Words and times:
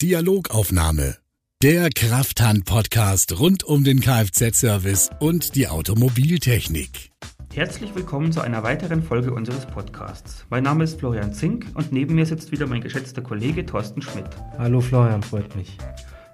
Dialogaufnahme. 0.00 1.16
Der 1.60 1.90
Krafthand-Podcast 1.90 3.40
rund 3.40 3.64
um 3.64 3.82
den 3.82 3.98
Kfz-Service 3.98 5.10
und 5.18 5.56
die 5.56 5.66
Automobiltechnik. 5.66 7.10
Herzlich 7.52 7.92
willkommen 7.96 8.30
zu 8.30 8.40
einer 8.40 8.62
weiteren 8.62 9.02
Folge 9.02 9.32
unseres 9.32 9.66
Podcasts. 9.66 10.46
Mein 10.50 10.62
Name 10.62 10.84
ist 10.84 11.00
Florian 11.00 11.32
Zink 11.32 11.66
und 11.74 11.90
neben 11.90 12.14
mir 12.14 12.26
sitzt 12.26 12.52
wieder 12.52 12.68
mein 12.68 12.80
geschätzter 12.80 13.22
Kollege 13.22 13.66
Thorsten 13.66 14.00
Schmidt. 14.00 14.28
Hallo 14.56 14.80
Florian, 14.80 15.24
freut 15.24 15.56
mich. 15.56 15.76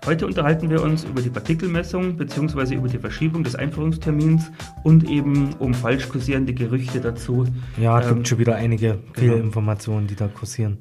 Heute 0.05 0.27
unterhalten 0.27 0.69
wir 0.69 0.83
uns 0.83 1.05
über 1.05 1.23
die 1.23 1.31
Partikelmessung 1.31 2.19
bzw. 2.19 2.75
über 2.75 2.89
die 2.89 2.99
Verschiebung 2.99 3.45
des 3.45 3.55
Einführungstermins 3.55 4.51
und 4.83 5.09
eben 5.09 5.55
um 5.55 5.73
falsch 5.73 6.11
kursierende 6.11 6.53
Gerüchte 6.53 7.01
dazu. 7.01 7.47
Ja, 7.81 7.99
es 7.99 8.09
ähm, 8.09 8.17
gibt 8.17 8.29
schon 8.29 8.39
wieder 8.41 8.57
einige 8.57 8.99
Fehlinformationen, 9.15 10.07
die 10.07 10.17
da 10.17 10.29
kursieren. 10.29 10.81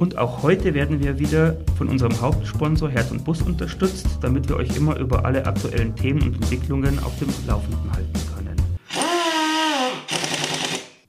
Und 0.00 0.16
auch 0.16 0.42
heute 0.42 0.72
werden 0.72 1.04
wir 1.04 1.18
wieder 1.18 1.58
von 1.76 1.86
unserem 1.86 2.18
Hauptsponsor 2.22 2.88
Herz 2.88 3.10
und 3.10 3.22
Bus 3.22 3.42
unterstützt, 3.42 4.06
damit 4.22 4.48
wir 4.48 4.56
euch 4.56 4.74
immer 4.74 4.98
über 4.98 5.26
alle 5.26 5.44
aktuellen 5.44 5.94
Themen 5.94 6.22
und 6.22 6.36
Entwicklungen 6.36 6.98
auf 7.00 7.18
dem 7.18 7.28
Laufenden 7.46 7.92
halten 7.92 8.18
können. 8.34 8.56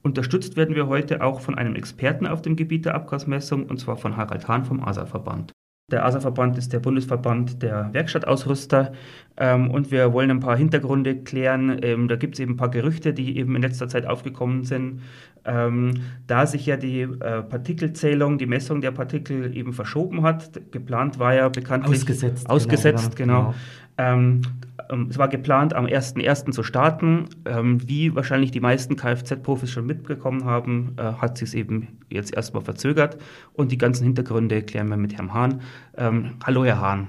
Unterstützt 0.03 0.57
werden 0.57 0.75
wir 0.75 0.87
heute 0.87 1.23
auch 1.23 1.39
von 1.39 1.57
einem 1.57 1.75
Experten 1.75 2.27
auf 2.27 2.41
dem 2.41 2.57
Gebiet 2.57 2.83
der 2.83 2.95
Abgasmessung, 2.95 3.67
und 3.67 3.79
zwar 3.79 3.95
von 3.95 4.17
Harald 4.17 4.49
Hahn 4.49 4.65
vom 4.65 4.83
ASA-Verband. 4.83 5.53
Der 5.91 6.05
ASA-Verband 6.05 6.57
ist 6.57 6.73
der 6.73 6.79
Bundesverband 6.79 7.61
der 7.61 7.89
Werkstattausrüster 7.93 8.93
ähm, 9.37 9.69
und 9.69 9.91
wir 9.91 10.13
wollen 10.13 10.31
ein 10.31 10.39
paar 10.39 10.57
Hintergründe 10.57 11.17
klären. 11.17 11.79
Ähm, 11.83 12.07
da 12.07 12.15
gibt 12.15 12.35
es 12.35 12.39
eben 12.39 12.53
ein 12.53 12.57
paar 12.57 12.69
Gerüchte, 12.69 13.13
die 13.13 13.37
eben 13.37 13.55
in 13.55 13.61
letzter 13.61 13.87
Zeit 13.87 14.05
aufgekommen 14.05 14.63
sind. 14.63 15.01
Ähm, 15.43 16.01
da 16.27 16.45
sich 16.45 16.65
ja 16.65 16.77
die 16.77 17.01
äh, 17.01 17.41
Partikelzählung, 17.41 18.37
die 18.37 18.45
Messung 18.45 18.79
der 18.81 18.91
Partikel 18.91 19.55
eben 19.55 19.73
verschoben 19.73 20.21
hat, 20.23 20.71
geplant 20.71 21.19
war 21.19 21.33
ja 21.33 21.49
bekanntlich 21.49 21.99
ausgesetzt, 21.99 22.49
ausgesetzt 22.49 23.15
genau. 23.15 23.53
genau. 23.97 24.13
genau. 24.31 24.41
Ähm, 24.89 25.07
es 25.09 25.17
war 25.17 25.27
geplant, 25.27 25.73
am 25.73 25.85
1.1. 25.85 26.51
zu 26.51 26.63
starten. 26.63 27.25
Ähm, 27.45 27.87
wie 27.87 28.15
wahrscheinlich 28.15 28.51
die 28.51 28.59
meisten 28.59 28.95
Kfz-Profis 28.95 29.71
schon 29.71 29.85
mitbekommen 29.85 30.45
haben, 30.45 30.95
äh, 30.97 31.03
hat 31.03 31.37
sich 31.37 31.49
es 31.49 31.53
eben 31.53 31.99
jetzt 32.09 32.33
erstmal 32.33 32.63
verzögert. 32.63 33.17
Und 33.53 33.71
die 33.71 33.77
ganzen 33.77 34.03
Hintergründe 34.03 34.61
klären 34.63 34.89
wir 34.89 34.97
mit 34.97 35.15
Herrn 35.17 35.33
Hahn. 35.33 35.61
Ähm, 35.97 36.35
hallo, 36.45 36.65
Herr 36.65 36.79
Hahn. 36.79 37.07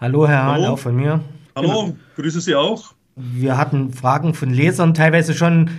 Hallo, 0.00 0.26
Herr 0.26 0.44
Hahn, 0.44 0.64
auch 0.64 0.78
von 0.78 0.96
mir. 0.96 1.20
Hallo, 1.54 1.68
genau. 1.68 1.96
grüße 2.16 2.40
Sie 2.40 2.54
auch. 2.54 2.94
Wir 3.16 3.58
hatten 3.58 3.92
Fragen 3.92 4.34
von 4.34 4.50
Lesern, 4.50 4.94
teilweise 4.94 5.34
schon 5.34 5.70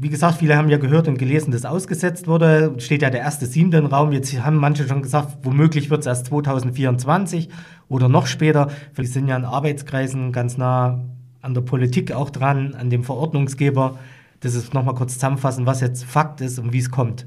wie 0.00 0.10
gesagt, 0.10 0.38
viele 0.38 0.56
haben 0.56 0.68
ja 0.68 0.78
gehört 0.78 1.08
und 1.08 1.18
gelesen, 1.18 1.50
dass 1.50 1.64
ausgesetzt 1.64 2.28
wurde. 2.28 2.74
Steht 2.78 3.02
ja 3.02 3.10
der 3.10 3.20
erste 3.20 3.46
siebte 3.46 3.78
im 3.78 3.86
Raum. 3.86 4.12
Jetzt 4.12 4.32
haben 4.40 4.56
manche 4.56 4.86
schon 4.86 5.02
gesagt, 5.02 5.38
womöglich 5.42 5.90
wird 5.90 6.00
es 6.00 6.06
erst 6.06 6.26
2024 6.26 7.48
oder 7.88 8.08
noch 8.08 8.26
später. 8.26 8.70
Wir 8.94 9.06
sind 9.06 9.26
ja 9.26 9.36
in 9.36 9.44
Arbeitskreisen 9.44 10.32
ganz 10.32 10.56
nah 10.56 11.04
an 11.42 11.54
der 11.54 11.62
Politik 11.62 12.12
auch 12.12 12.30
dran, 12.30 12.74
an 12.74 12.90
dem 12.90 13.02
Verordnungsgeber. 13.02 13.98
Das 14.40 14.54
ist 14.54 14.72
nochmal 14.72 14.94
kurz 14.94 15.14
zusammenfassen, 15.14 15.66
was 15.66 15.80
jetzt 15.80 16.04
Fakt 16.04 16.40
ist 16.40 16.60
und 16.60 16.72
wie 16.72 16.78
es 16.78 16.90
kommt. 16.90 17.26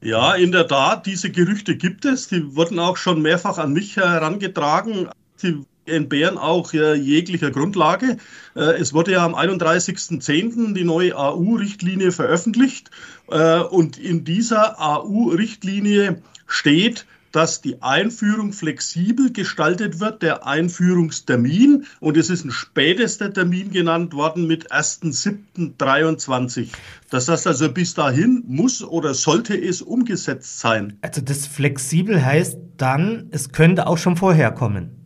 Ja, 0.00 0.34
in 0.34 0.52
der 0.52 0.66
Tat, 0.66 1.04
diese 1.06 1.30
Gerüchte 1.30 1.76
gibt 1.76 2.04
es. 2.04 2.28
Die 2.28 2.54
wurden 2.56 2.78
auch 2.78 2.96
schon 2.96 3.20
mehrfach 3.20 3.58
an 3.58 3.72
mich 3.72 3.96
herangetragen. 3.96 5.08
Die 5.42 5.62
entbehren 5.88 6.38
auch 6.38 6.72
äh, 6.72 6.94
jeglicher 6.94 7.50
Grundlage. 7.50 8.16
Äh, 8.54 8.60
es 8.80 8.92
wurde 8.92 9.12
ja 9.12 9.24
am 9.24 9.34
31.10. 9.34 10.74
die 10.74 10.84
neue 10.84 11.16
AU-Richtlinie 11.16 12.12
veröffentlicht 12.12 12.90
äh, 13.30 13.60
und 13.60 13.98
in 13.98 14.24
dieser 14.24 14.80
AU-Richtlinie 14.80 16.22
steht, 16.46 17.06
dass 17.32 17.60
die 17.60 17.82
Einführung 17.82 18.52
flexibel 18.52 19.32
gestaltet 19.32 20.00
wird, 20.00 20.22
der 20.22 20.46
Einführungstermin. 20.46 21.84
Und 22.00 22.16
es 22.16 22.30
ist 22.30 22.44
ein 22.44 22.50
spätester 22.50 23.32
Termin 23.32 23.70
genannt 23.70 24.14
worden 24.14 24.46
mit 24.46 24.72
1.7.23. 24.72 26.68
Das 27.10 27.28
heißt 27.28 27.46
also, 27.46 27.70
bis 27.70 27.94
dahin 27.94 28.44
muss 28.46 28.82
oder 28.82 29.14
sollte 29.14 29.56
es 29.56 29.82
umgesetzt 29.82 30.60
sein. 30.60 30.98
Also 31.02 31.20
das 31.20 31.46
flexibel 31.46 32.24
heißt 32.24 32.58
dann, 32.76 33.28
es 33.30 33.52
könnte 33.52 33.86
auch 33.86 33.98
schon 33.98 34.16
vorher 34.16 34.50
kommen. 34.52 34.97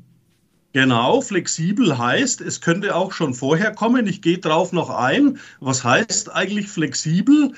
Genau, 0.73 1.21
flexibel 1.21 1.99
heißt, 1.99 2.41
es 2.41 2.63
könnte 2.63 2.95
auch 2.95 3.13
schon 3.13 3.35
vorher 3.35 3.73
kommen. 3.73 4.07
Ich 4.07 4.23
gehe 4.23 4.39
drauf 4.39 4.73
noch 4.73 4.89
ein. 4.89 5.39
Was 5.61 5.85
heißt 5.85 6.33
eigentlich 6.33 6.69
flexibel? 6.69 7.53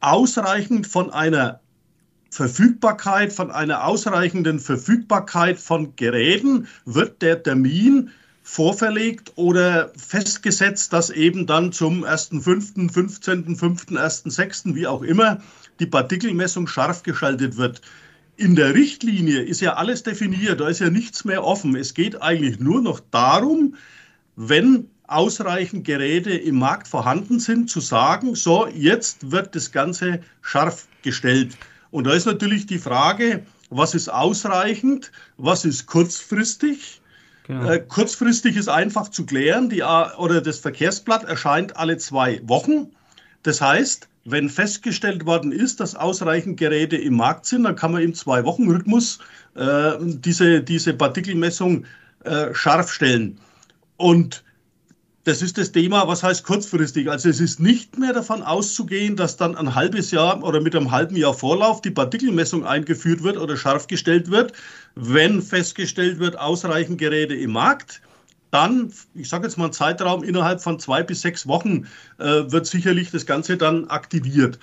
Ausreichend 0.00 0.86
von 0.86 1.10
einer 1.10 1.60
Verfügbarkeit, 2.30 3.32
von 3.32 3.50
einer 3.50 3.84
ausreichenden 3.84 4.60
Verfügbarkeit 4.60 5.58
von 5.58 5.96
Geräten 5.96 6.68
wird 6.84 7.22
der 7.22 7.42
Termin 7.42 8.10
vorverlegt 8.42 9.32
oder 9.36 9.90
festgesetzt, 9.96 10.92
dass 10.92 11.08
eben 11.10 11.46
dann 11.46 11.72
zum 11.72 12.04
1.5., 12.04 12.92
15., 12.92 13.56
5., 13.56 13.82
1.6., 13.86 14.74
wie 14.74 14.86
auch 14.86 15.02
immer, 15.02 15.40
die 15.80 15.86
Partikelmessung 15.86 16.66
scharf 16.66 17.02
geschaltet 17.02 17.56
wird. 17.56 17.80
In 18.38 18.54
der 18.54 18.72
Richtlinie 18.72 19.40
ist 19.40 19.60
ja 19.60 19.74
alles 19.74 20.04
definiert, 20.04 20.60
da 20.60 20.68
ist 20.68 20.78
ja 20.78 20.90
nichts 20.90 21.24
mehr 21.24 21.42
offen. 21.42 21.74
Es 21.74 21.92
geht 21.92 22.22
eigentlich 22.22 22.60
nur 22.60 22.80
noch 22.80 23.00
darum, 23.10 23.74
wenn 24.36 24.88
ausreichend 25.08 25.84
Geräte 25.84 26.30
im 26.30 26.56
Markt 26.56 26.86
vorhanden 26.86 27.40
sind, 27.40 27.68
zu 27.68 27.80
sagen, 27.80 28.36
so, 28.36 28.68
jetzt 28.68 29.32
wird 29.32 29.56
das 29.56 29.72
Ganze 29.72 30.20
scharf 30.40 30.86
gestellt. 31.02 31.56
Und 31.90 32.06
da 32.06 32.12
ist 32.12 32.26
natürlich 32.26 32.66
die 32.66 32.78
Frage, 32.78 33.44
was 33.70 33.96
ist 33.96 34.08
ausreichend, 34.08 35.10
was 35.36 35.64
ist 35.64 35.86
kurzfristig? 35.86 37.00
Genau. 37.48 37.68
Äh, 37.68 37.80
kurzfristig 37.80 38.56
ist 38.56 38.68
einfach 38.68 39.08
zu 39.08 39.26
klären, 39.26 39.68
die, 39.68 39.82
oder 39.82 40.40
das 40.40 40.60
Verkehrsblatt 40.60 41.24
erscheint 41.24 41.76
alle 41.76 41.96
zwei 41.96 42.40
Wochen. 42.44 42.92
Das 43.42 43.60
heißt, 43.60 44.08
wenn 44.30 44.48
festgestellt 44.48 45.26
worden 45.26 45.52
ist, 45.52 45.80
dass 45.80 45.94
ausreichend 45.94 46.58
Geräte 46.58 46.96
im 46.96 47.16
Markt 47.16 47.46
sind, 47.46 47.64
dann 47.64 47.76
kann 47.76 47.92
man 47.92 48.02
im 48.02 48.14
Zwei-Wochen-Rhythmus 48.14 49.18
äh, 49.54 49.92
diese, 50.00 50.62
diese 50.62 50.94
Partikelmessung 50.94 51.84
äh, 52.24 52.54
scharf 52.54 52.92
stellen. 52.92 53.38
Und 53.96 54.44
das 55.24 55.42
ist 55.42 55.58
das 55.58 55.72
Thema, 55.72 56.08
was 56.08 56.22
heißt 56.22 56.44
kurzfristig. 56.44 57.10
Also 57.10 57.28
es 57.28 57.40
ist 57.40 57.60
nicht 57.60 57.98
mehr 57.98 58.12
davon 58.14 58.42
auszugehen, 58.42 59.14
dass 59.14 59.36
dann 59.36 59.56
ein 59.56 59.74
halbes 59.74 60.10
Jahr 60.10 60.42
oder 60.42 60.60
mit 60.60 60.74
einem 60.74 60.90
halben 60.90 61.16
Jahr 61.16 61.34
Vorlauf 61.34 61.82
die 61.82 61.90
Partikelmessung 61.90 62.64
eingeführt 62.64 63.22
wird 63.22 63.36
oder 63.36 63.56
scharf 63.56 63.86
gestellt 63.88 64.30
wird, 64.30 64.52
wenn 64.94 65.42
festgestellt 65.42 66.18
wird, 66.18 66.38
ausreichend 66.38 66.98
Geräte 66.98 67.34
im 67.34 67.52
Markt 67.52 68.00
dann, 68.50 68.92
ich 69.14 69.28
sage 69.28 69.46
jetzt 69.46 69.58
mal 69.58 69.64
einen 69.64 69.72
Zeitraum 69.72 70.22
innerhalb 70.22 70.62
von 70.62 70.78
zwei 70.78 71.02
bis 71.02 71.20
sechs 71.20 71.46
Wochen, 71.46 71.86
äh, 72.18 72.50
wird 72.50 72.66
sicherlich 72.66 73.10
das 73.10 73.26
Ganze 73.26 73.56
dann 73.56 73.88
aktiviert. 73.88 74.58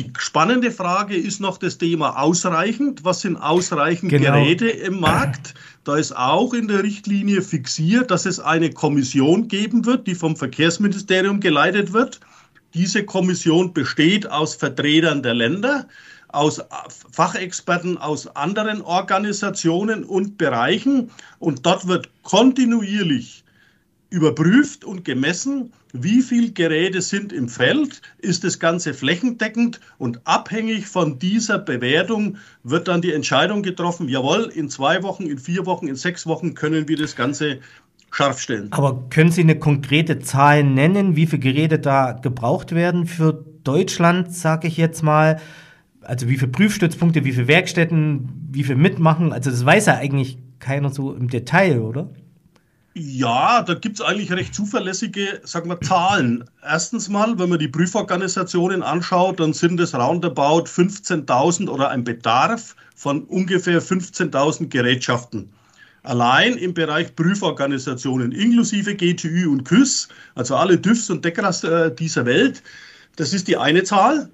Die 0.00 0.10
spannende 0.18 0.70
Frage 0.70 1.16
ist 1.16 1.40
noch 1.40 1.58
das 1.58 1.78
Thema 1.78 2.18
ausreichend. 2.18 3.04
Was 3.04 3.20
sind 3.20 3.36
ausreichend 3.36 4.10
genau. 4.10 4.32
Geräte 4.32 4.68
im 4.68 5.00
Markt? 5.00 5.54
Da 5.84 5.96
ist 5.96 6.16
auch 6.16 6.54
in 6.54 6.68
der 6.68 6.82
Richtlinie 6.82 7.42
fixiert, 7.42 8.10
dass 8.10 8.24
es 8.24 8.40
eine 8.40 8.70
Kommission 8.70 9.48
geben 9.48 9.84
wird, 9.84 10.06
die 10.06 10.14
vom 10.14 10.36
Verkehrsministerium 10.36 11.40
geleitet 11.40 11.92
wird. 11.92 12.20
Diese 12.74 13.04
Kommission 13.04 13.74
besteht 13.74 14.30
aus 14.30 14.54
Vertretern 14.54 15.22
der 15.22 15.34
Länder, 15.34 15.86
aus 16.32 16.60
Fachexperten 17.10 17.98
aus 17.98 18.26
anderen 18.36 18.82
Organisationen 18.82 20.04
und 20.04 20.38
Bereichen. 20.38 21.10
Und 21.38 21.66
dort 21.66 21.86
wird 21.86 22.10
kontinuierlich 22.22 23.44
überprüft 24.10 24.84
und 24.84 25.04
gemessen, 25.04 25.72
wie 25.94 26.22
viele 26.22 26.50
Geräte 26.50 27.00
sind 27.02 27.32
im 27.32 27.48
Feld, 27.48 28.02
ist 28.18 28.44
das 28.44 28.58
Ganze 28.58 28.94
flächendeckend 28.94 29.80
und 29.98 30.20
abhängig 30.24 30.86
von 30.86 31.18
dieser 31.18 31.58
Bewertung 31.58 32.36
wird 32.62 32.88
dann 32.88 33.02
die 33.02 33.12
Entscheidung 33.12 33.62
getroffen, 33.62 34.08
jawohl, 34.08 34.50
in 34.54 34.68
zwei 34.68 35.02
Wochen, 35.02 35.24
in 35.24 35.38
vier 35.38 35.66
Wochen, 35.66 35.88
in 35.88 35.96
sechs 35.96 36.26
Wochen 36.26 36.54
können 36.54 36.88
wir 36.88 36.96
das 36.96 37.16
Ganze 37.16 37.60
scharf 38.10 38.38
stellen. 38.40 38.68
Aber 38.72 39.08
können 39.08 39.30
Sie 39.32 39.40
eine 39.40 39.58
konkrete 39.58 40.18
Zahl 40.20 40.62
nennen, 40.62 41.16
wie 41.16 41.26
viele 41.26 41.40
Geräte 41.40 41.78
da 41.78 42.12
gebraucht 42.12 42.74
werden 42.74 43.06
für 43.06 43.44
Deutschland, 43.64 44.34
sage 44.34 44.68
ich 44.68 44.76
jetzt 44.76 45.02
mal? 45.02 45.40
Also 46.02 46.28
wie 46.28 46.36
viele 46.36 46.50
Prüfstützpunkte, 46.50 47.24
wie 47.24 47.32
viele 47.32 47.48
Werkstätten, 47.48 48.28
wie 48.50 48.64
viel 48.64 48.76
mitmachen. 48.76 49.32
Also 49.32 49.50
das 49.50 49.64
weiß 49.64 49.86
ja 49.86 49.96
eigentlich 49.96 50.38
keiner 50.58 50.90
so 50.90 51.14
im 51.14 51.28
Detail, 51.28 51.80
oder? 51.80 52.08
Ja, 52.94 53.62
da 53.62 53.72
gibt 53.72 53.96
es 53.98 54.04
eigentlich 54.04 54.30
recht 54.32 54.54
zuverlässige, 54.54 55.40
sagen 55.44 55.70
wir, 55.70 55.80
Zahlen. 55.80 56.44
Erstens 56.62 57.08
mal, 57.08 57.38
wenn 57.38 57.48
man 57.48 57.58
die 57.58 57.68
Prüforganisationen 57.68 58.82
anschaut, 58.82 59.40
dann 59.40 59.54
sind 59.54 59.80
es 59.80 59.94
roundabout 59.94 60.64
15.000 60.64 61.70
oder 61.70 61.88
ein 61.88 62.04
Bedarf 62.04 62.76
von 62.94 63.22
ungefähr 63.24 63.80
15.000 63.80 64.68
Gerätschaften. 64.68 65.48
Allein 66.02 66.54
im 66.56 66.74
Bereich 66.74 67.16
Prüforganisationen, 67.16 68.32
inklusive 68.32 68.94
GTÜ 68.94 69.48
und 69.50 69.64
KÜS, 69.64 70.08
also 70.34 70.56
alle 70.56 70.76
DÜFs 70.76 71.08
und 71.08 71.24
DECRAS 71.24 71.64
äh, 71.64 71.94
dieser 71.94 72.26
Welt, 72.26 72.62
das 73.16 73.32
ist 73.32 73.48
die 73.48 73.56
eine 73.56 73.84
Zahl. 73.84 74.28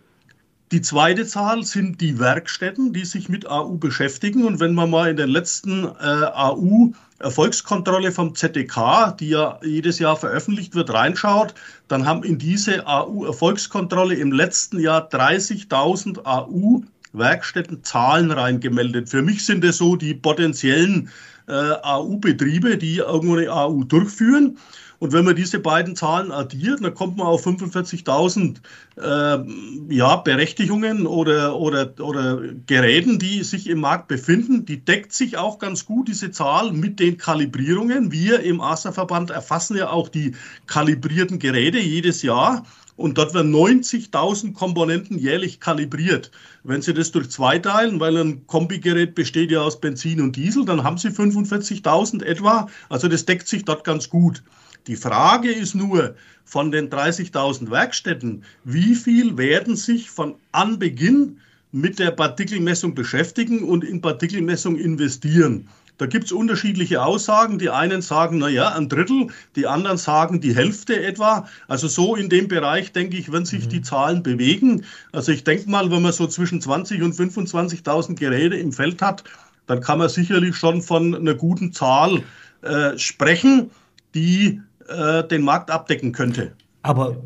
Die 0.70 0.82
zweite 0.82 1.26
Zahl 1.26 1.65
sind 1.65 2.03
die 2.03 2.19
Werkstätten, 2.19 2.93
die 2.93 3.06
sich 3.06 3.31
mit 3.31 3.47
AU 3.47 3.76
beschäftigen. 3.79 4.44
Und 4.44 4.61
wenn 4.61 4.75
man 4.75 4.91
mal 4.91 5.09
in 5.09 5.17
den 5.17 5.31
letzten 5.31 5.85
äh, 5.85 5.88
AU-Erfolgskontrolle 6.35 8.12
vom 8.12 8.35
ZDK, 8.35 9.17
die 9.19 9.31
ja 9.31 9.59
jedes 9.62 9.99
Jahr 9.99 10.17
veröffentlicht 10.17 10.75
wird, 10.75 10.93
reinschaut, 10.93 11.55
dann 11.88 12.05
haben 12.05 12.23
in 12.23 12.37
diese 12.37 12.87
AU-Erfolgskontrolle 12.87 14.17
im 14.17 14.31
letzten 14.31 14.79
Jahr 14.79 15.09
30.000 15.09 16.26
AU-Werkstätten 16.26 17.82
Zahlen 17.82 18.31
reingemeldet. 18.31 19.09
Für 19.09 19.23
mich 19.23 19.47
sind 19.47 19.65
es 19.65 19.79
so 19.79 19.97
die 19.97 20.12
potenziellen 20.12 21.09
äh, 21.49 21.53
AU-Betriebe, 21.53 22.76
die 22.76 22.97
irgendwo 22.99 23.37
eine 23.37 23.50
AU 23.50 23.85
durchführen. 23.85 24.59
Und 24.98 25.12
wenn 25.12 25.24
man 25.24 25.36
diese 25.36 25.60
beiden 25.60 25.94
Zahlen 25.94 26.32
addiert, 26.32 26.82
dann 26.82 26.94
kommt 26.94 27.16
man 27.16 27.28
auf 27.28 27.46
45.000 27.46 28.56
äh, 28.96 29.94
ja, 29.94 30.16
Berechtigungen 30.16 31.06
oder, 31.06 31.56
oder, 31.56 31.92
oder 32.00 32.42
Geräten, 32.66 33.18
die 33.20 33.44
sich 33.44 33.68
im 33.68 33.80
Markt 33.80 34.08
befinden. 34.08 34.64
Die 34.64 34.84
deckt 34.84 35.12
sich 35.12 35.36
auch 35.36 35.60
ganz 35.60 35.86
gut, 35.86 36.08
diese 36.08 36.32
Zahl, 36.32 36.72
mit 36.72 36.98
den 36.98 37.16
Kalibrierungen. 37.16 38.10
Wir 38.10 38.40
im 38.40 38.60
ASA-Verband 38.60 39.30
erfassen 39.30 39.76
ja 39.76 39.90
auch 39.90 40.08
die 40.08 40.34
kalibrierten 40.66 41.38
Geräte 41.38 41.78
jedes 41.78 42.22
Jahr. 42.22 42.64
Und 42.96 43.16
dort 43.16 43.32
werden 43.32 43.54
90.000 43.54 44.54
Komponenten 44.54 45.18
jährlich 45.18 45.60
kalibriert. 45.60 46.32
Wenn 46.64 46.82
Sie 46.82 46.92
das 46.92 47.12
durch 47.12 47.30
zwei 47.30 47.60
teilen, 47.60 48.00
weil 48.00 48.16
ein 48.16 48.44
Kombigerät 48.48 49.14
besteht 49.14 49.52
ja 49.52 49.60
aus 49.60 49.80
Benzin 49.80 50.20
und 50.20 50.34
Diesel, 50.34 50.64
dann 50.64 50.82
haben 50.82 50.98
Sie 50.98 51.10
45.000 51.10 52.24
etwa. 52.24 52.66
Also 52.88 53.06
das 53.06 53.24
deckt 53.24 53.46
sich 53.46 53.64
dort 53.64 53.84
ganz 53.84 54.08
gut. 54.08 54.42
Die 54.86 54.96
Frage 54.96 55.50
ist 55.50 55.75
nur 55.75 56.14
von 56.44 56.70
den 56.70 56.88
30.000 56.88 57.70
Werkstätten, 57.70 58.44
wie 58.64 58.94
viel 58.94 59.36
werden 59.36 59.76
sich 59.76 60.10
von 60.10 60.36
Anbeginn 60.52 61.40
mit 61.72 61.98
der 61.98 62.10
Partikelmessung 62.10 62.94
beschäftigen 62.94 63.64
und 63.64 63.84
in 63.84 64.00
Partikelmessung 64.00 64.76
investieren. 64.76 65.69
Da 65.98 66.06
gibt 66.06 66.26
es 66.26 66.32
unterschiedliche 66.32 67.02
Aussagen. 67.02 67.58
Die 67.58 67.70
einen 67.70 68.02
sagen, 68.02 68.38
naja, 68.38 68.72
ein 68.75 68.88
Drittel, 68.88 69.26
die 69.56 69.66
anderen 69.66 69.98
sagen 69.98 70.40
die 70.40 70.54
Hälfte 70.54 71.02
etwa. 71.02 71.48
Also 71.66 71.88
so 71.88 72.14
in 72.14 72.28
dem 72.28 72.46
Bereich, 72.46 72.92
denke 72.92 73.16
ich, 73.16 73.32
werden 73.32 73.44
sich 73.44 73.64
mhm. 73.64 73.69
die 73.69 73.82
Zahlen 73.82 74.22
bewegen. 74.22 74.84
Also 75.12 75.32
ich 75.32 75.42
denke 75.42 75.69
mal, 75.69 75.90
wenn 75.90 76.02
man 76.02 76.12
so 76.12 76.28
zwischen 76.28 76.60
20 76.60 77.02
und 77.02 77.14
25.000 77.14 78.14
Geräte 78.14 78.56
im 78.56 78.72
Feld 78.72 79.02
hat, 79.02 79.24
dann 79.66 79.81
kann 79.81 79.98
man 79.98 80.08
sicherlich 80.08 80.56
schon 80.56 80.82
von 80.82 81.14
einer 81.14 81.34
guten 81.34 81.72
Zahl 81.72 82.22
äh, 82.62 82.96
sprechen, 82.96 83.70
die 84.14 84.62
äh, 84.88 85.26
den 85.26 85.43
Markt 85.43 85.70
abdecken 85.70 86.12
könnte. 86.12 86.52
Aber 86.82 87.17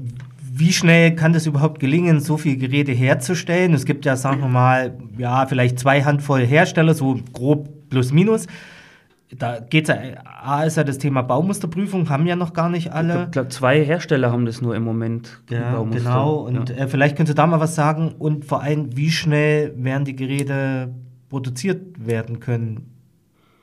wie 0.54 0.72
schnell 0.72 1.14
kann 1.14 1.32
das 1.32 1.46
überhaupt 1.46 1.80
gelingen, 1.80 2.20
so 2.20 2.36
viele 2.36 2.56
Geräte 2.56 2.92
herzustellen? 2.92 3.72
Es 3.72 3.86
gibt 3.86 4.04
ja, 4.04 4.16
sagen 4.16 4.40
wir 4.40 4.48
mal, 4.48 4.98
ja, 5.16 5.46
vielleicht 5.46 5.78
zwei 5.78 6.02
Handvoll 6.02 6.44
Hersteller, 6.44 6.94
so 6.94 7.18
grob 7.32 7.88
plus 7.88 8.12
minus. 8.12 8.46
Da 9.34 9.60
geht 9.60 9.88
es 9.88 9.94
ja, 9.94 10.20
A 10.24 10.64
ist 10.64 10.76
ja 10.76 10.84
das 10.84 10.98
Thema 10.98 11.22
Baumusterprüfung, 11.22 12.10
haben 12.10 12.26
ja 12.26 12.36
noch 12.36 12.52
gar 12.52 12.68
nicht 12.68 12.92
alle. 12.92 13.24
Ich 13.24 13.30
glaube, 13.30 13.48
zwei 13.48 13.82
Hersteller 13.82 14.30
haben 14.30 14.44
das 14.44 14.60
nur 14.60 14.76
im 14.76 14.82
Moment. 14.82 15.40
Ja, 15.48 15.82
genau. 15.84 16.40
Und 16.40 16.68
ja. 16.68 16.76
äh, 16.76 16.88
vielleicht 16.88 17.16
könnt 17.16 17.30
ihr 17.30 17.34
da 17.34 17.46
mal 17.46 17.60
was 17.60 17.74
sagen 17.74 18.14
und 18.18 18.44
vor 18.44 18.62
allem, 18.62 18.94
wie 18.94 19.10
schnell 19.10 19.72
werden 19.76 20.04
die 20.04 20.16
Geräte 20.16 20.94
produziert 21.30 22.06
werden 22.06 22.40
können? 22.40 22.90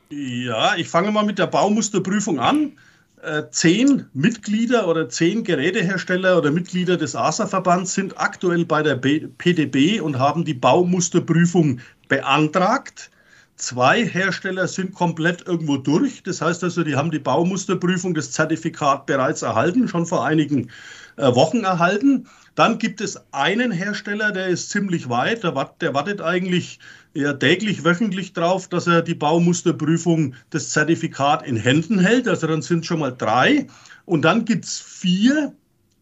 Ja, 0.09 0.75
ich 0.75 0.89
fange 0.89 1.11
mal 1.11 1.23
mit 1.23 1.37
der 1.37 1.45
Baumusterprüfung 1.45 2.39
an. 2.39 2.71
Äh, 3.21 3.49
zehn 3.51 4.05
Mitglieder 4.13 4.87
oder 4.87 5.09
zehn 5.09 5.43
Gerätehersteller 5.43 6.37
oder 6.37 6.51
Mitglieder 6.51 6.95
des 6.95 7.17
ASA-Verbands 7.17 7.93
sind 7.93 8.17
aktuell 8.17 8.63
bei 8.63 8.81
der 8.81 8.95
PDB 8.95 9.99
und 9.99 10.17
haben 10.17 10.45
die 10.45 10.53
Baumusterprüfung 10.53 11.81
beantragt. 12.07 13.11
Zwei 13.57 14.05
Hersteller 14.05 14.69
sind 14.69 14.93
komplett 14.93 15.45
irgendwo 15.45 15.75
durch. 15.75 16.23
Das 16.23 16.41
heißt 16.41 16.63
also, 16.63 16.81
die 16.83 16.95
haben 16.95 17.11
die 17.11 17.19
Baumusterprüfung, 17.19 18.13
das 18.13 18.31
Zertifikat 18.31 19.05
bereits 19.05 19.41
erhalten, 19.41 19.89
schon 19.89 20.05
vor 20.05 20.25
einigen 20.25 20.69
äh, 21.17 21.35
Wochen 21.35 21.65
erhalten. 21.65 22.25
Dann 22.55 22.77
gibt 22.77 23.01
es 23.01 23.21
einen 23.33 23.71
Hersteller, 23.71 24.31
der 24.31 24.47
ist 24.47 24.69
ziemlich 24.69 25.09
weit, 25.09 25.43
der, 25.43 25.71
der 25.81 25.93
wartet 25.93 26.21
eigentlich 26.21 26.79
ja 27.13 27.33
täglich, 27.33 27.83
wöchentlich 27.83 28.33
drauf, 28.33 28.67
dass 28.67 28.87
er 28.87 29.01
die 29.01 29.15
Baumusterprüfung, 29.15 30.35
das 30.49 30.69
Zertifikat 30.69 31.45
in 31.45 31.55
Händen 31.57 31.99
hält. 31.99 32.27
Also 32.27 32.47
dann 32.47 32.61
sind 32.61 32.85
schon 32.85 32.99
mal 32.99 33.11
drei. 33.11 33.67
Und 34.05 34.23
dann 34.23 34.45
gibt 34.45 34.65
es 34.65 34.79
vier 34.79 35.53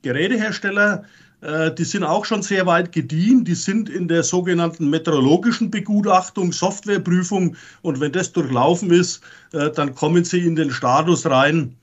Gerätehersteller, 0.02 1.04
äh, 1.42 1.72
die 1.74 1.84
sind 1.84 2.04
auch 2.04 2.26
schon 2.26 2.42
sehr 2.42 2.66
weit 2.66 2.92
gediehen. 2.92 3.44
Die 3.44 3.56
sind 3.56 3.90
in 3.90 4.08
der 4.08 4.24
sogenannten 4.24 4.90
meteorologischen 4.90 5.70
Begutachtung, 5.70 6.52
Softwareprüfung. 6.52 7.56
Und 7.82 8.00
wenn 8.00 8.12
das 8.12 8.32
durchlaufen 8.32 8.92
ist, 8.92 9.22
äh, 9.54 9.70
dann 9.72 9.94
kommen 9.94 10.24
sie 10.24 10.40
in 10.40 10.56
den 10.56 10.72
Status 10.72 11.26
rein 11.26 11.76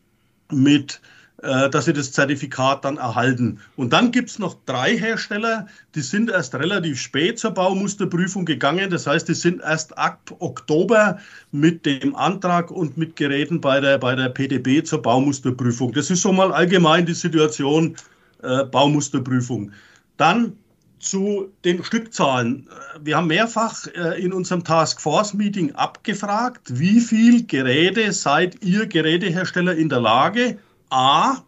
mit 0.53 1.01
äh, 1.45 1.69
dass 1.69 1.85
sie 1.85 1.93
das 1.93 2.13
Zertifikat 2.13 2.85
dann 2.85 2.97
erhalten. 2.97 3.61
Und 3.77 3.93
dann 3.93 4.13
gibt 4.13 4.31
es 4.31 4.39
noch 4.39 4.57
drei 4.65 4.97
Hersteller, 4.97 5.67
die 5.95 6.01
sind 6.01 6.31
erst 6.31 6.55
relativ 6.55 6.99
spät 6.99 7.39
zur 7.39 7.51
Baumusterprüfung 7.51 8.47
gegangen. 8.47 8.89
Das 8.89 9.07
heißt, 9.07 9.29
die 9.29 9.35
sind 9.35 9.61
erst 9.61 9.99
ab 9.99 10.35
Oktober 10.39 11.19
mit 11.53 11.85
dem 11.85 12.17
Antrag 12.17 12.71
und 12.71 12.97
mit 12.97 13.17
Geräten 13.17 13.61
bei 13.61 13.79
der, 13.81 13.99
bei 13.99 14.15
der 14.15 14.31
PDB 14.31 14.83
zur 14.85 15.03
Baumusterprüfung. 15.03 15.93
Das 15.93 16.11
ist 16.11 16.23
so 16.23 16.33
mal 16.33 16.51
allgemein 16.51 17.05
die 17.05 17.13
Situation 17.13 17.97
äh, 18.43 18.65
Baumusterprüfung. 18.65 19.73
Dann 20.17 20.55
zu 20.99 21.53
den 21.67 21.85
Stückzahlen. 21.85 22.67
Wir 23.03 23.19
haben 23.19 23.27
mehrfach 23.27 23.87
äh, 23.89 24.23
in 24.23 24.33
unserem 24.33 24.65
Taskforce-Meeting 24.65 25.73
abgefragt, 25.73 26.63
wie 26.79 27.01
viele 27.01 27.43
Geräte 27.43 28.11
seid 28.13 28.65
ihr 28.65 28.87
Gerätehersteller 28.87 29.77
in 29.77 29.91
der 29.91 30.01
Lage, 30.01 30.59
A, 30.95 31.45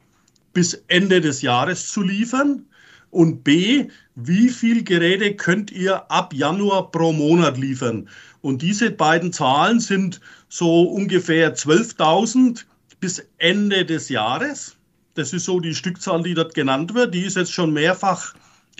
bis 0.54 0.74
Ende 0.88 1.20
des 1.20 1.40
Jahres 1.40 1.86
zu 1.86 2.02
liefern 2.02 2.66
und 3.10 3.44
B, 3.44 3.86
wie 4.16 4.48
viele 4.48 4.82
Geräte 4.82 5.36
könnt 5.36 5.70
ihr 5.70 6.10
ab 6.10 6.34
Januar 6.34 6.90
pro 6.90 7.12
Monat 7.12 7.56
liefern? 7.56 8.08
Und 8.40 8.60
diese 8.60 8.90
beiden 8.90 9.32
Zahlen 9.32 9.78
sind 9.78 10.20
so 10.48 10.82
ungefähr 10.82 11.54
12.000 11.54 12.64
bis 12.98 13.24
Ende 13.38 13.84
des 13.84 14.08
Jahres. 14.08 14.76
Das 15.14 15.32
ist 15.32 15.44
so 15.44 15.60
die 15.60 15.76
Stückzahl, 15.76 16.24
die 16.24 16.34
dort 16.34 16.54
genannt 16.54 16.94
wird. 16.94 17.14
Die 17.14 17.22
ist 17.22 17.36
jetzt 17.36 17.52
schon 17.52 17.72
mehrfach 17.72 18.34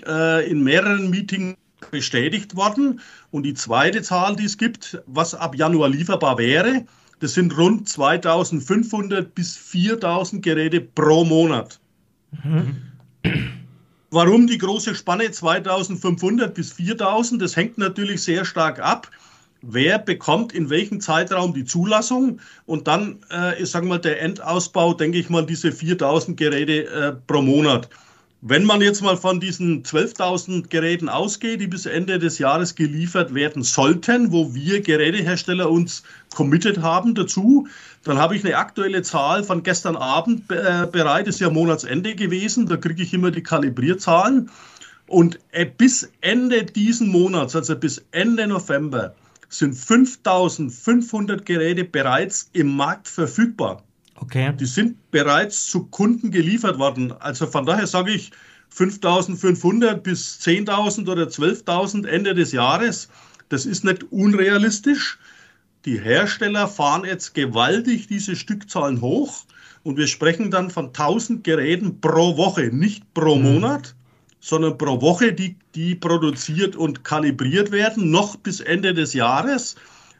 äh, 0.05 0.49
in 0.49 0.63
mehreren 0.63 1.09
Meetings 1.09 1.55
bestätigt 1.91 2.57
worden. 2.57 2.99
Und 3.31 3.43
die 3.43 3.53
zweite 3.53 4.01
Zahl, 4.01 4.35
die 4.35 4.45
es 4.45 4.57
gibt, 4.57 5.01
was 5.05 5.33
ab 5.33 5.55
Januar 5.55 5.87
lieferbar 5.87 6.37
wäre, 6.37 6.85
das 7.19 7.33
sind 7.33 7.57
rund 7.57 7.89
2500 7.89 9.33
bis 9.33 9.55
4000 9.55 10.43
Geräte 10.43 10.81
pro 10.81 11.23
Monat. 11.23 11.79
Mhm. 12.43 12.77
Warum 14.09 14.47
die 14.47 14.57
große 14.57 14.95
Spanne 14.95 15.31
2500 15.31 16.53
bis 16.53 16.71
4000? 16.73 17.41
Das 17.41 17.55
hängt 17.55 17.77
natürlich 17.77 18.23
sehr 18.23 18.45
stark 18.45 18.79
ab. 18.79 19.09
Wer 19.61 19.99
bekommt 19.99 20.53
in 20.53 20.69
welchem 20.69 21.01
Zeitraum 21.01 21.53
die 21.53 21.65
Zulassung 21.65 22.39
und 22.67 22.87
dann, 22.87 23.19
äh, 23.31 23.61
ich 23.61 23.71
sage 23.71 23.87
mal, 23.87 23.99
der 23.99 24.21
Endausbau, 24.21 24.93
denke 24.93 25.17
ich 25.17 25.29
mal, 25.29 25.45
diese 25.45 25.71
4000 25.71 26.37
Geräte 26.37 26.85
äh, 26.85 27.13
pro 27.25 27.41
Monat. 27.41 27.89
Wenn 28.41 28.65
man 28.65 28.81
jetzt 28.81 29.01
mal 29.01 29.17
von 29.17 29.39
diesen 29.39 29.81
12.000 29.81 30.67
Geräten 30.67 31.09
ausgeht, 31.09 31.59
die 31.59 31.65
bis 31.65 31.87
Ende 31.87 32.19
des 32.19 32.37
Jahres 32.37 32.75
geliefert 32.75 33.33
werden 33.33 33.63
sollten, 33.63 34.31
wo 34.31 34.53
wir 34.53 34.81
Gerätehersteller 34.81 35.71
uns 35.71 36.03
committed 36.35 36.83
haben 36.83 37.15
dazu, 37.15 37.67
dann 38.03 38.19
habe 38.19 38.35
ich 38.35 38.45
eine 38.45 38.57
aktuelle 38.57 39.01
Zahl 39.01 39.43
von 39.43 39.63
gestern 39.63 39.95
Abend 39.95 40.51
äh, 40.51 40.85
bereit, 40.85 41.27
ist 41.27 41.39
ja 41.39 41.49
Monatsende 41.49 42.13
gewesen, 42.13 42.67
da 42.67 42.77
kriege 42.77 43.01
ich 43.01 43.11
immer 43.11 43.31
die 43.31 43.41
Kalibrierzahlen. 43.41 44.51
Und 45.07 45.39
äh, 45.51 45.65
bis 45.65 46.11
Ende 46.21 46.63
diesen 46.63 47.07
Monats, 47.07 47.55
also 47.55 47.75
bis 47.75 48.05
Ende 48.11 48.45
November, 48.45 49.15
sind 49.49 49.73
5500 49.73 51.43
Geräte 51.43 51.85
bereits 51.85 52.51
im 52.53 52.75
Markt 52.75 53.07
verfügbar. 53.07 53.81
Okay. 54.19 54.53
Die 54.59 54.65
sind 54.65 55.11
bereits 55.11 55.67
zu 55.67 55.85
Kunden 55.85 56.31
geliefert 56.31 56.79
worden. 56.79 57.11
Also 57.11 57.47
von 57.47 57.65
daher 57.65 57.87
sage 57.87 58.11
ich 58.11 58.31
5500 58.69 60.03
bis 60.03 60.39
10.000 60.41 61.09
oder 61.09 61.23
12.000 61.23 62.07
Ende 62.07 62.33
des 62.35 62.51
Jahres. 62.51 63.09
Das 63.49 63.65
ist 63.65 63.83
nicht 63.83 64.03
unrealistisch. 64.11 65.17
Die 65.85 65.99
Hersteller 65.99 66.67
fahren 66.67 67.05
jetzt 67.05 67.33
gewaltig 67.33 68.07
diese 68.07 68.35
Stückzahlen 68.35 69.01
hoch 69.01 69.45
und 69.83 69.97
wir 69.97 70.07
sprechen 70.07 70.51
dann 70.51 70.69
von 70.69 70.87
1000 70.87 71.43
Geräten 71.45 72.01
pro 72.01 72.35
Woche, 72.35 72.63
nicht 72.73 73.13
pro 73.13 73.35
mhm. 73.35 73.53
Monat, 73.53 73.95
sondern 74.41 74.77
pro 74.77 74.99
Woche, 75.01 75.31
die, 75.31 75.55
die 75.75 75.95
produziert 75.95 76.75
und 76.75 77.03
kalibriert 77.05 77.71
werden, 77.71 78.11
noch 78.11 78.35
bis 78.35 78.59
Ende 78.59 78.93
des 78.93 79.13
Jahres. 79.13 79.75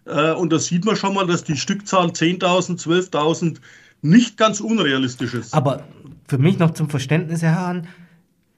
Äh, 0.06 0.32
und 0.32 0.54
da 0.54 0.60
sieht 0.60 0.86
man 0.86 0.96
schon 0.96 1.13
mal, 1.13 1.27
dass 1.27 1.44
die 1.44 1.58
Stückzahl 1.58 2.08
10.000, 2.08 2.82
12.000 2.82 3.58
nicht 4.01 4.38
ganz 4.38 4.60
unrealistisch 4.60 5.34
ist. 5.34 5.54
Aber 5.54 5.84
für 6.27 6.38
mich 6.38 6.60
noch 6.60 6.72
zum 6.72 6.89
Verständnis, 6.89 7.42
Herr 7.42 7.60
Hahn, 7.60 7.88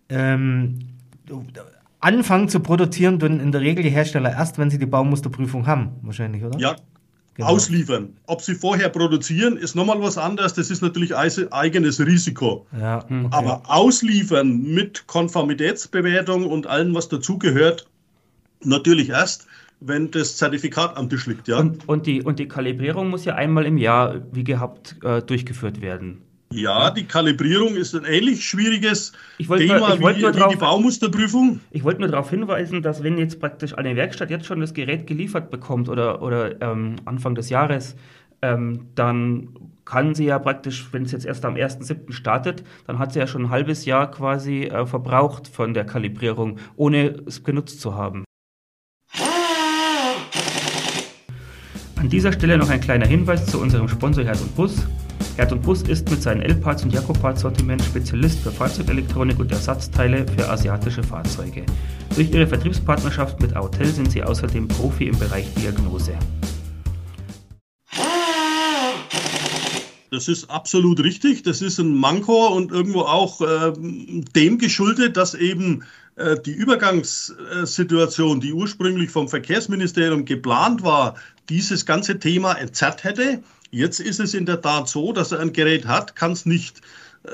ähm, 0.10 0.80
anfangen 2.00 2.50
zu 2.50 2.60
produzieren, 2.60 3.20
tun 3.20 3.40
in 3.40 3.52
der 3.52 3.62
Regel 3.62 3.84
die 3.84 3.90
Hersteller 3.90 4.32
erst, 4.32 4.58
wenn 4.58 4.70
sie 4.70 4.80
die 4.80 4.86
Baumusterprüfung 4.86 5.68
haben, 5.68 5.92
wahrscheinlich, 6.02 6.44
oder? 6.44 6.58
Ja, 6.60 6.76
genau. 7.36 7.50
ausliefern. 7.50 8.14
Ob 8.26 8.42
sie 8.42 8.56
vorher 8.56 8.90
produzieren, 8.90 9.58
ist 9.58 9.76
nochmal 9.76 10.02
was 10.02 10.18
anderes. 10.18 10.54
Das 10.54 10.70
ist 10.70 10.82
natürlich 10.82 11.16
eigenes 11.16 12.00
Risiko. 12.00 12.66
Ja, 12.78 13.00
okay. 13.00 13.28
Aber 13.32 13.62
ausliefern 13.66 14.62
mit 14.64 15.08
Konformitätsbewertung 15.08 16.46
und 16.46 16.68
allem, 16.68 16.94
was 16.96 17.10
dazugehört, 17.10 17.88
natürlich 18.64 19.10
erst, 19.10 19.48
wenn 19.80 20.12
das 20.12 20.38
Zertifikat 20.38 20.98
am 20.98 21.10
Tisch 21.10 21.26
liegt. 21.28 21.48
Ja? 21.48 21.60
Und, 21.60 21.88
und, 21.88 22.06
die, 22.06 22.22
und 22.22 22.40
die 22.40 22.48
Kalibrierung 22.48 23.10
muss 23.10 23.26
ja 23.26 23.36
einmal 23.36 23.66
im 23.66 23.78
Jahr, 23.78 24.22
wie 24.32 24.44
gehabt, 24.44 24.98
äh, 25.04 25.22
durchgeführt 25.22 25.82
werden. 25.82 26.22
Ja, 26.52 26.90
die 26.90 27.06
Kalibrierung 27.06 27.76
ist 27.76 27.94
ein 27.94 28.06
ähnlich 28.06 28.44
schwieriges 28.44 29.14
Thema 29.38 29.96
nur, 29.96 30.16
wie, 30.16 30.24
wie 30.24 30.50
die 30.50 30.56
Baumusterprüfung. 30.56 31.60
Ich 31.70 31.84
wollte 31.84 32.00
nur 32.02 32.10
darauf 32.10 32.32
hinweisen, 32.32 32.82
dass 32.82 33.04
wenn 33.04 33.20
jetzt 33.20 33.40
praktisch 33.40 33.78
eine 33.78 33.96
Werkstatt 33.96 34.32
jetzt 34.32 34.48
schon 34.48 34.60
das 34.60 34.74
Gerät 34.74 35.06
geliefert 35.06 35.52
bekommt 35.52 35.90
oder, 35.90 36.24
oder 36.24 36.60
ähm, 36.62 36.96
Anfang 37.06 37.36
des 37.36 37.50
Jahres, 37.50 37.96
ähm, 38.42 38.88
dann 38.96 39.50
kann 39.86 40.16
sie 40.16 40.26
ja 40.26 40.40
praktisch, 40.40 40.88
wenn 40.92 41.04
es 41.04 41.12
jetzt 41.12 41.26
erst 41.26 41.46
am 41.46 41.54
1.7. 41.54 42.14
startet, 42.14 42.64
dann 42.88 42.98
hat 42.98 43.14
sie 43.14 43.20
ja 43.20 43.28
schon 43.28 43.44
ein 43.44 43.50
halbes 43.52 43.86
Jahr 43.86 44.10
quasi 44.10 44.64
äh, 44.64 44.88
verbraucht 44.88 45.48
von 45.48 45.76
der 45.76 45.86
Kalibrierung, 45.86 46.58
ohne 46.76 47.16
es 47.28 47.44
genutzt 47.44 47.80
zu 47.80 47.94
haben. 47.94 48.24
An 52.00 52.08
dieser 52.08 52.32
Stelle 52.32 52.58
noch 52.58 52.70
ein 52.70 52.80
kleiner 52.80 53.06
Hinweis 53.06 53.46
zu 53.46 53.60
unserem 53.60 53.90
Sponsor 53.90 54.24
Herd 54.24 54.40
und 54.40 54.56
Bus. 54.56 54.88
Herd 55.36 55.52
und 55.52 55.62
Bus 55.64 55.82
ist 55.82 56.10
mit 56.10 56.22
seinen 56.22 56.42
L-Parts 56.44 56.84
und 56.84 56.94
Jakob-Parts-Sortiment 56.94 57.84
Spezialist 57.84 58.40
für 58.40 58.52
Fahrzeugelektronik 58.52 59.38
und 59.38 59.52
Ersatzteile 59.52 60.26
für 60.26 60.50
asiatische 60.50 61.04
Fahrzeuge. 61.04 61.66
Durch 62.16 62.32
ihre 62.32 62.48
Vertriebspartnerschaft 62.48 63.42
mit 63.42 63.54
Autel 63.58 63.88
sind 63.88 64.12
sie 64.12 64.24
außerdem 64.24 64.70
Profi 64.70 65.10
im 65.10 65.20
Bereich 65.20 65.54
Diagnose. 65.56 66.14
Das 70.12 70.28
ist 70.28 70.50
absolut 70.50 71.02
richtig. 71.04 71.44
Das 71.44 71.62
ist 71.62 71.80
ein 71.80 71.96
Manko 71.96 72.48
und 72.48 72.72
irgendwo 72.72 73.02
auch 73.02 73.42
äh, 73.42 73.74
dem 73.78 74.58
geschuldet, 74.58 75.18
dass 75.18 75.36
eben 75.36 75.84
äh, 76.16 76.36
die 76.40 76.52
Übergangssituation, 76.52 78.42
die 78.42 78.54
ursprünglich 78.54 79.12
vom 79.12 79.28
Verkehrsministerium 79.28 80.26
geplant 80.26 80.84
war, 80.84 81.16
dieses 81.50 81.86
ganze 81.86 82.20
Thema 82.20 82.54
entzerrt 82.54 83.04
hätte. 83.04 83.44
Jetzt 83.72 84.00
ist 84.00 84.20
es 84.20 84.34
in 84.34 84.46
der 84.46 84.62
Tat 84.62 84.90
so, 84.90 85.14
dass 85.14 85.32
er 85.32 85.40
ein 85.40 85.54
Gerät 85.54 85.86
hat, 85.86 86.16
kann 86.16 86.32
es 86.32 86.46
nicht 86.46 86.82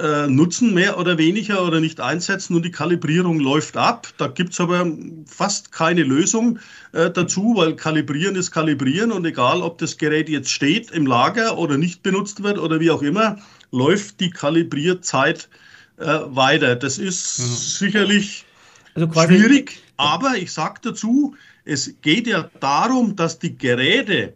äh, 0.01 0.27
nutzen, 0.27 0.73
mehr 0.73 0.97
oder 0.99 1.17
weniger, 1.17 1.65
oder 1.65 1.79
nicht 1.79 1.99
einsetzen 1.99 2.55
und 2.55 2.63
die 2.63 2.71
Kalibrierung 2.71 3.39
läuft 3.39 3.77
ab. 3.77 4.07
Da 4.17 4.27
gibt 4.27 4.53
es 4.53 4.59
aber 4.59 4.87
fast 5.25 5.71
keine 5.71 6.03
Lösung 6.03 6.59
äh, 6.91 7.09
dazu, 7.09 7.53
weil 7.55 7.75
Kalibrieren 7.75 8.35
ist 8.35 8.51
Kalibrieren 8.51 9.11
und 9.11 9.25
egal, 9.25 9.61
ob 9.61 9.77
das 9.77 9.97
Gerät 9.97 10.29
jetzt 10.29 10.51
steht 10.51 10.91
im 10.91 11.05
Lager 11.05 11.57
oder 11.57 11.77
nicht 11.77 12.03
benutzt 12.03 12.43
wird 12.43 12.57
oder 12.57 12.79
wie 12.79 12.91
auch 12.91 13.01
immer, 13.01 13.37
läuft 13.71 14.19
die 14.19 14.29
Kalibrierzeit 14.29 15.49
äh, 15.97 16.05
weiter. 16.05 16.75
Das 16.75 16.97
ist 16.97 17.39
mhm. 17.39 17.55
sicherlich 17.55 18.45
also 18.93 19.11
schwierig, 19.11 19.81
aber 19.97 20.37
ich 20.37 20.51
sage 20.51 20.79
dazu, 20.81 21.35
es 21.65 21.95
geht 22.01 22.27
ja 22.27 22.49
darum, 22.59 23.15
dass 23.15 23.39
die 23.39 23.57
Geräte 23.57 24.33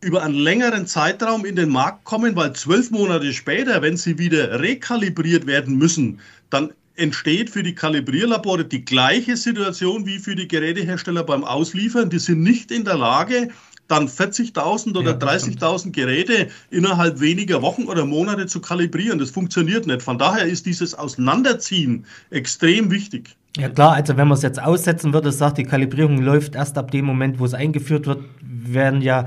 über 0.00 0.22
einen 0.22 0.34
längeren 0.34 0.86
Zeitraum 0.86 1.44
in 1.44 1.56
den 1.56 1.70
Markt 1.70 2.04
kommen, 2.04 2.36
weil 2.36 2.52
zwölf 2.52 2.90
Monate 2.90 3.32
später, 3.32 3.82
wenn 3.82 3.96
sie 3.96 4.18
wieder 4.18 4.60
rekalibriert 4.60 5.46
werden 5.46 5.76
müssen, 5.76 6.20
dann 6.50 6.72
entsteht 6.96 7.50
für 7.50 7.62
die 7.62 7.74
Kalibrierlabore 7.74 8.64
die 8.64 8.84
gleiche 8.84 9.36
Situation 9.36 10.06
wie 10.06 10.18
für 10.18 10.34
die 10.34 10.48
Gerätehersteller 10.48 11.22
beim 11.24 11.44
Ausliefern. 11.44 12.10
Die 12.10 12.18
sind 12.18 12.42
nicht 12.42 12.70
in 12.70 12.84
der 12.84 12.96
Lage, 12.96 13.48
dann 13.86 14.06
40.000 14.06 14.96
oder 14.96 15.12
ja, 15.12 15.16
30.000 15.16 15.92
Geräte 15.92 16.48
innerhalb 16.70 17.20
weniger 17.20 17.62
Wochen 17.62 17.84
oder 17.84 18.04
Monate 18.04 18.46
zu 18.46 18.60
kalibrieren. 18.60 19.18
Das 19.18 19.30
funktioniert 19.30 19.86
nicht. 19.86 20.02
Von 20.02 20.18
daher 20.18 20.44
ist 20.44 20.66
dieses 20.66 20.94
Auseinanderziehen 20.94 22.04
extrem 22.30 22.90
wichtig. 22.90 23.36
Ja 23.56 23.68
klar, 23.68 23.94
also 23.94 24.16
wenn 24.16 24.28
man 24.28 24.36
es 24.36 24.42
jetzt 24.42 24.62
aussetzen 24.62 25.12
würde, 25.12 25.32
sagt 25.32 25.58
die 25.58 25.64
Kalibrierung 25.64 26.20
läuft 26.20 26.54
erst 26.54 26.76
ab 26.78 26.90
dem 26.90 27.06
Moment, 27.06 27.38
wo 27.38 27.44
es 27.44 27.54
eingeführt 27.54 28.06
wird, 28.06 28.22
werden 28.40 29.00
ja 29.00 29.26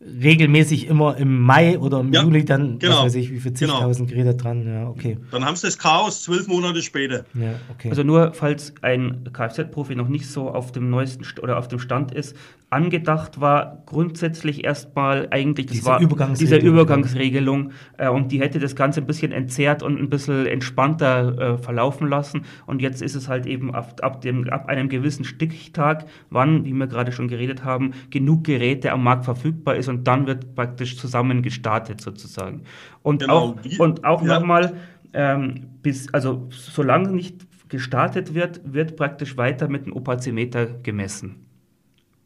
regelmäßig 0.00 0.86
immer 0.86 1.16
im 1.18 1.40
Mai 1.40 1.78
oder 1.78 2.00
im 2.00 2.12
ja, 2.12 2.22
Juli 2.22 2.44
dann, 2.44 2.78
genau, 2.78 2.96
was 2.96 3.04
weiß 3.04 3.14
ich, 3.16 3.30
wie 3.30 3.38
viele 3.38 3.54
genau. 3.54 3.74
zigtausend 3.74 4.08
genau. 4.08 4.22
Geräte 4.22 4.42
dran. 4.42 4.66
Ja, 4.66 4.88
okay. 4.88 5.18
Dann 5.30 5.44
haben 5.44 5.56
sie 5.56 5.66
das 5.66 5.78
Chaos 5.78 6.22
zwölf 6.22 6.48
Monate 6.48 6.80
später. 6.80 7.24
Ja, 7.34 7.54
okay. 7.70 7.90
Also 7.90 8.02
nur, 8.02 8.32
falls 8.32 8.72
ein 8.80 9.28
Kfz-Profi 9.32 9.94
noch 9.94 10.08
nicht 10.08 10.26
so 10.26 10.50
auf 10.50 10.72
dem 10.72 10.88
neuesten 10.88 11.24
St 11.24 11.42
oder 11.42 11.58
auf 11.58 11.68
dem 11.68 11.78
Stand 11.78 12.12
ist, 12.12 12.34
angedacht 12.70 13.40
war 13.40 13.82
grundsätzlich 13.84 14.64
erstmal 14.64 15.26
eigentlich 15.32 15.66
das 15.66 15.76
diese 15.76 15.86
war 15.86 16.00
Übergangsregelung. 16.00 16.60
diese 16.60 16.68
Übergangsregelung 16.68 17.72
äh, 17.98 18.08
und 18.08 18.30
die 18.30 18.40
hätte 18.40 18.60
das 18.60 18.76
Ganze 18.76 19.00
ein 19.00 19.06
bisschen 19.06 19.32
entzerrt 19.32 19.82
und 19.82 19.98
ein 19.98 20.08
bisschen 20.08 20.46
entspannter 20.46 21.56
äh, 21.56 21.58
verlaufen 21.58 22.08
lassen 22.08 22.42
und 22.66 22.80
jetzt 22.80 23.02
ist 23.02 23.16
es 23.16 23.28
halt 23.28 23.46
eben 23.46 23.74
ab, 23.74 24.00
ab, 24.02 24.20
dem, 24.20 24.48
ab 24.48 24.68
einem 24.68 24.88
gewissen 24.88 25.24
Stichtag, 25.24 26.06
wann, 26.30 26.64
wie 26.64 26.72
wir 26.72 26.86
gerade 26.86 27.10
schon 27.10 27.26
geredet 27.26 27.64
haben, 27.64 27.92
genug 28.10 28.44
Geräte 28.44 28.92
am 28.92 29.02
Markt 29.02 29.24
verfügbar 29.24 29.74
ist 29.74 29.88
und 29.90 30.04
dann 30.04 30.26
wird 30.26 30.54
praktisch 30.54 30.96
zusammen 30.96 31.42
gestartet 31.42 32.00
sozusagen. 32.00 32.62
Und 33.02 33.20
genau. 33.20 33.56
auch, 33.58 33.78
und 33.78 34.04
auch 34.04 34.22
ja. 34.22 34.38
nochmal, 34.38 34.76
ähm, 35.12 35.66
bis, 35.82 36.12
also 36.14 36.48
solange 36.50 37.10
nicht 37.10 37.46
gestartet 37.68 38.34
wird, 38.34 38.60
wird 38.64 38.96
praktisch 38.96 39.36
weiter 39.36 39.68
mit 39.68 39.86
dem 39.86 39.94
Opazimeter 39.94 40.66
gemessen. 40.66 41.46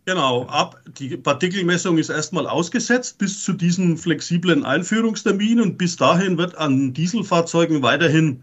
Genau, 0.06 0.44
ab 0.46 0.82
die 0.98 1.16
Partikelmessung 1.16 1.96
ist 1.96 2.10
erstmal 2.10 2.46
ausgesetzt 2.46 3.16
bis 3.18 3.42
zu 3.42 3.54
diesem 3.54 3.96
flexiblen 3.96 4.64
Einführungstermin 4.64 5.60
und 5.60 5.78
bis 5.78 5.96
dahin 5.96 6.36
wird 6.36 6.56
an 6.58 6.92
Dieselfahrzeugen 6.92 7.82
weiterhin 7.82 8.42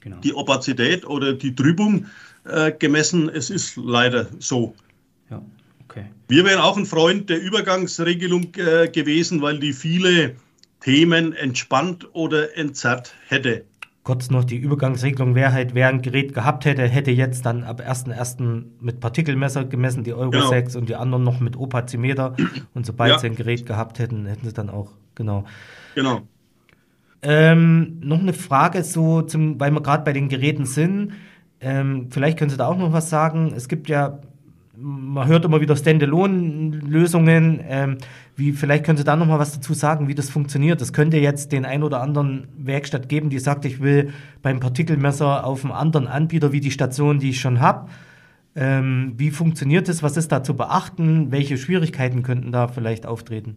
genau. 0.00 0.18
die 0.20 0.34
Opazität 0.34 1.04
oder 1.04 1.32
die 1.32 1.52
Trübung 1.52 2.06
äh, 2.44 2.70
gemessen. 2.70 3.28
Es 3.28 3.50
ist 3.50 3.76
leider 3.76 4.28
so. 4.38 4.74
Ja, 5.30 5.42
okay. 5.90 6.06
Wir 6.28 6.44
wären 6.44 6.60
auch 6.60 6.76
ein 6.76 6.86
Freund 6.86 7.28
der 7.30 7.40
Übergangsregelung 7.40 8.54
äh, 8.56 8.88
gewesen, 8.88 9.42
weil 9.42 9.58
die 9.58 9.72
viele 9.72 10.36
Themen 10.80 11.32
entspannt 11.32 12.08
oder 12.12 12.56
entzerrt 12.56 13.14
hätte. 13.28 13.64
Kurz 14.02 14.30
noch 14.30 14.44
die 14.44 14.56
Übergangsregelung, 14.56 15.34
wer 15.34 15.52
halt 15.52 15.74
wer 15.74 15.88
ein 15.88 16.00
Gerät 16.00 16.32
gehabt 16.32 16.64
hätte, 16.64 16.82
hätte 16.82 17.10
jetzt 17.10 17.44
dann 17.44 17.64
ab 17.64 17.82
1.1. 17.82 18.64
mit 18.80 18.98
Partikelmesser 19.00 19.66
gemessen, 19.66 20.04
die 20.04 20.14
Euro 20.14 20.30
genau. 20.30 20.48
6 20.48 20.76
und 20.76 20.88
die 20.88 20.96
anderen 20.96 21.22
noch 21.22 21.40
mit 21.40 21.56
Opazimeter. 21.56 22.34
Und 22.74 22.86
sobald 22.86 23.12
ja. 23.12 23.18
sie 23.18 23.26
ein 23.26 23.36
Gerät 23.36 23.66
gehabt 23.66 23.98
hätten, 23.98 24.24
hätten 24.26 24.46
sie 24.46 24.54
dann 24.54 24.70
auch, 24.70 24.92
genau. 25.14 25.44
Genau. 25.94 26.22
Ähm, 27.22 28.00
noch 28.00 28.20
eine 28.20 28.32
Frage, 28.32 28.82
so 28.82 29.20
zum, 29.20 29.60
weil 29.60 29.70
wir 29.70 29.82
gerade 29.82 30.04
bei 30.04 30.14
den 30.14 30.30
Geräten 30.30 30.64
sind. 30.64 31.12
Ähm, 31.60 32.08
vielleicht 32.10 32.38
können 32.38 32.50
Sie 32.50 32.56
da 32.56 32.66
auch 32.66 32.78
noch 32.78 32.94
was 32.94 33.10
sagen. 33.10 33.52
Es 33.54 33.68
gibt 33.68 33.90
ja 33.90 34.20
man 34.80 35.28
hört 35.28 35.44
immer 35.44 35.60
wieder 35.60 35.76
Standalone-Lösungen. 35.76 37.60
Ähm, 37.66 37.98
wie, 38.36 38.52
vielleicht 38.52 38.84
können 38.84 38.98
Sie 38.98 39.04
da 39.04 39.16
noch 39.16 39.26
mal 39.26 39.38
was 39.38 39.52
dazu 39.52 39.74
sagen, 39.74 40.08
wie 40.08 40.14
das 40.14 40.30
funktioniert. 40.30 40.80
Das 40.80 40.92
könnte 40.92 41.18
jetzt 41.18 41.52
den 41.52 41.64
ein 41.64 41.82
oder 41.82 42.00
anderen 42.00 42.48
Werkstatt 42.56 43.08
geben, 43.08 43.30
die 43.30 43.38
sagt, 43.38 43.64
ich 43.64 43.80
will 43.80 44.12
beim 44.42 44.60
Partikelmesser 44.60 45.44
auf 45.44 45.64
einen 45.64 45.72
anderen 45.72 46.06
Anbieter 46.06 46.52
wie 46.52 46.60
die 46.60 46.70
Station, 46.70 47.18
die 47.18 47.30
ich 47.30 47.40
schon 47.40 47.60
habe. 47.60 47.90
Ähm, 48.56 49.14
wie 49.16 49.30
funktioniert 49.30 49.88
das? 49.88 50.02
Was 50.02 50.16
ist 50.16 50.32
da 50.32 50.42
zu 50.42 50.54
beachten? 50.54 51.30
Welche 51.30 51.56
Schwierigkeiten 51.56 52.22
könnten 52.22 52.50
da 52.50 52.68
vielleicht 52.68 53.06
auftreten? 53.06 53.56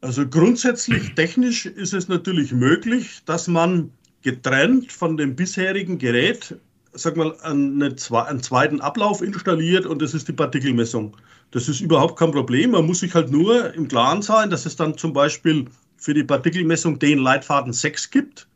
Also 0.00 0.28
grundsätzlich 0.28 1.14
technisch 1.14 1.66
ist 1.66 1.92
es 1.92 2.08
natürlich 2.08 2.52
möglich, 2.52 3.22
dass 3.24 3.48
man 3.48 3.90
getrennt 4.22 4.92
von 4.92 5.16
dem 5.16 5.34
bisherigen 5.34 5.98
Gerät 5.98 6.56
sag 6.92 7.16
mal, 7.16 7.36
eine, 7.42 7.94
einen 8.10 8.42
zweiten 8.42 8.80
Ablauf 8.80 9.22
installiert 9.22 9.86
und 9.86 10.02
das 10.02 10.14
ist 10.14 10.28
die 10.28 10.32
Partikelmessung. 10.32 11.16
Das 11.50 11.68
ist 11.68 11.80
überhaupt 11.80 12.18
kein 12.18 12.32
Problem. 12.32 12.72
Man 12.72 12.86
muss 12.86 13.00
sich 13.00 13.14
halt 13.14 13.30
nur 13.30 13.72
im 13.74 13.88
Klaren 13.88 14.22
sein, 14.22 14.50
dass 14.50 14.66
es 14.66 14.76
dann 14.76 14.96
zum 14.98 15.12
Beispiel 15.12 15.66
für 15.96 16.14
die 16.14 16.24
Partikelmessung 16.24 16.98
den 16.98 17.18
Leitfaden 17.18 17.72
6 17.72 18.10
gibt, 18.10 18.46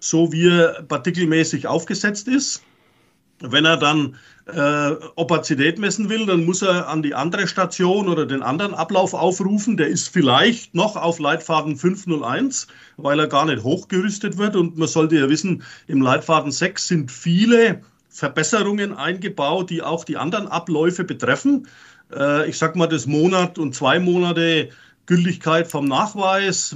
so 0.00 0.32
wie 0.32 0.48
er 0.48 0.82
partikelmäßig 0.82 1.66
aufgesetzt 1.66 2.28
ist. 2.28 2.62
Wenn 3.50 3.64
er 3.64 3.76
dann 3.76 4.16
äh, 4.46 4.92
Opazität 5.16 5.78
messen 5.78 6.08
will, 6.08 6.26
dann 6.26 6.44
muss 6.44 6.62
er 6.62 6.88
an 6.88 7.02
die 7.02 7.14
andere 7.14 7.46
Station 7.46 8.08
oder 8.08 8.26
den 8.26 8.42
anderen 8.42 8.74
Ablauf 8.74 9.14
aufrufen. 9.14 9.76
Der 9.76 9.88
ist 9.88 10.08
vielleicht 10.08 10.74
noch 10.74 10.96
auf 10.96 11.18
Leitfaden 11.18 11.76
501, 11.76 12.66
weil 12.96 13.20
er 13.20 13.28
gar 13.28 13.46
nicht 13.46 13.62
hochgerüstet 13.62 14.38
wird. 14.38 14.56
Und 14.56 14.76
man 14.76 14.88
sollte 14.88 15.16
ja 15.16 15.28
wissen, 15.28 15.62
im 15.86 16.02
Leitfaden 16.02 16.50
6 16.50 16.88
sind 16.88 17.10
viele 17.10 17.82
Verbesserungen 18.08 18.94
eingebaut, 18.94 19.70
die 19.70 19.82
auch 19.82 20.04
die 20.04 20.16
anderen 20.16 20.48
Abläufe 20.48 21.04
betreffen. 21.04 21.66
Äh, 22.14 22.48
ich 22.48 22.58
sage 22.58 22.78
mal, 22.78 22.88
das 22.88 23.06
Monat 23.06 23.58
und 23.58 23.74
zwei 23.74 23.98
Monate 23.98 24.70
Gültigkeit 25.06 25.66
vom 25.66 25.86
Nachweis, 25.86 26.74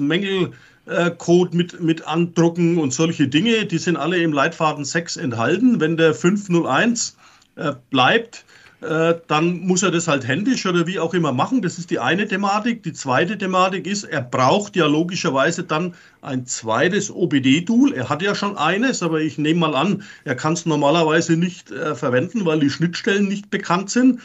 Mängelcode 0.87 1.55
mit, 1.55 1.81
mit 1.81 2.07
andrucken 2.07 2.79
und 2.79 2.93
solche 2.93 3.29
Dinge, 3.29 3.67
die 3.67 3.79
sind 3.79 3.97
alle 3.97 4.19
im 4.19 4.33
Leitfaden 4.33 4.85
6 4.85 5.17
enthalten. 5.17 5.81
Wenn 5.81 5.97
der 5.97 6.15
501 6.15 7.17
äh, 7.57 7.73
bleibt, 7.91 8.45
äh, 8.83 9.15
dann 9.27 9.61
muss 9.61 9.83
er 9.83 9.91
das 9.91 10.07
halt 10.07 10.27
händisch 10.29 10.67
oder 10.67 10.87
wie 10.87 10.99
auch 10.99 11.15
immer 11.15 11.33
machen. 11.33 11.63
Das 11.63 11.79
ist 11.79 11.91
die 11.91 11.99
eine 11.99 12.29
Thematik. 12.29 12.83
Die 12.83 12.93
zweite 12.93 13.37
Thematik 13.37 13.87
ist, 13.87 14.05
er 14.05 14.21
braucht 14.21 14.77
ja 14.77 14.87
logischerweise 14.87 15.65
dann 15.65 15.95
ein 16.23 16.47
zweites 16.47 17.11
OBD-Tool. 17.11 17.93
Er 17.95 18.09
hat 18.09 18.23
ja 18.23 18.35
schon 18.35 18.57
eines, 18.57 19.03
aber 19.03 19.21
ich 19.21 19.39
nehme 19.39 19.61
mal 19.61 19.75
an, 19.75 20.05
er 20.25 20.37
kann 20.37 20.53
es 20.53 20.67
normalerweise 20.67 21.37
nicht 21.37 21.71
äh, 21.71 21.95
verwenden, 21.95 22.45
weil 22.45 22.61
die 22.61 22.71
Schnittstellen 22.71 23.27
nicht 23.27 23.51
bekannt 23.51 23.91
sind. 23.91 24.21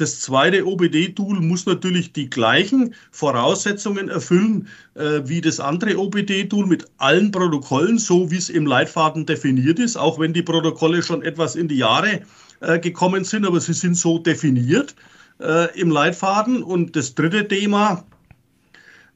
Das 0.00 0.18
zweite 0.18 0.66
OBD-Tool 0.66 1.42
muss 1.42 1.66
natürlich 1.66 2.14
die 2.14 2.30
gleichen 2.30 2.94
Voraussetzungen 3.10 4.08
erfüllen 4.08 4.66
äh, 4.94 5.20
wie 5.24 5.42
das 5.42 5.60
andere 5.60 5.98
OBD-Tool 5.98 6.64
mit 6.64 6.86
allen 6.96 7.30
Protokollen, 7.30 7.98
so 7.98 8.30
wie 8.30 8.38
es 8.38 8.48
im 8.48 8.64
Leitfaden 8.64 9.26
definiert 9.26 9.78
ist, 9.78 9.98
auch 9.98 10.18
wenn 10.18 10.32
die 10.32 10.40
Protokolle 10.40 11.02
schon 11.02 11.20
etwas 11.20 11.54
in 11.54 11.68
die 11.68 11.76
Jahre 11.76 12.22
äh, 12.60 12.78
gekommen 12.78 13.24
sind, 13.24 13.44
aber 13.44 13.60
sie 13.60 13.74
sind 13.74 13.94
so 13.94 14.18
definiert 14.18 14.94
äh, 15.38 15.78
im 15.78 15.90
Leitfaden. 15.90 16.62
Und 16.62 16.96
das 16.96 17.14
dritte 17.14 17.46
Thema 17.46 18.06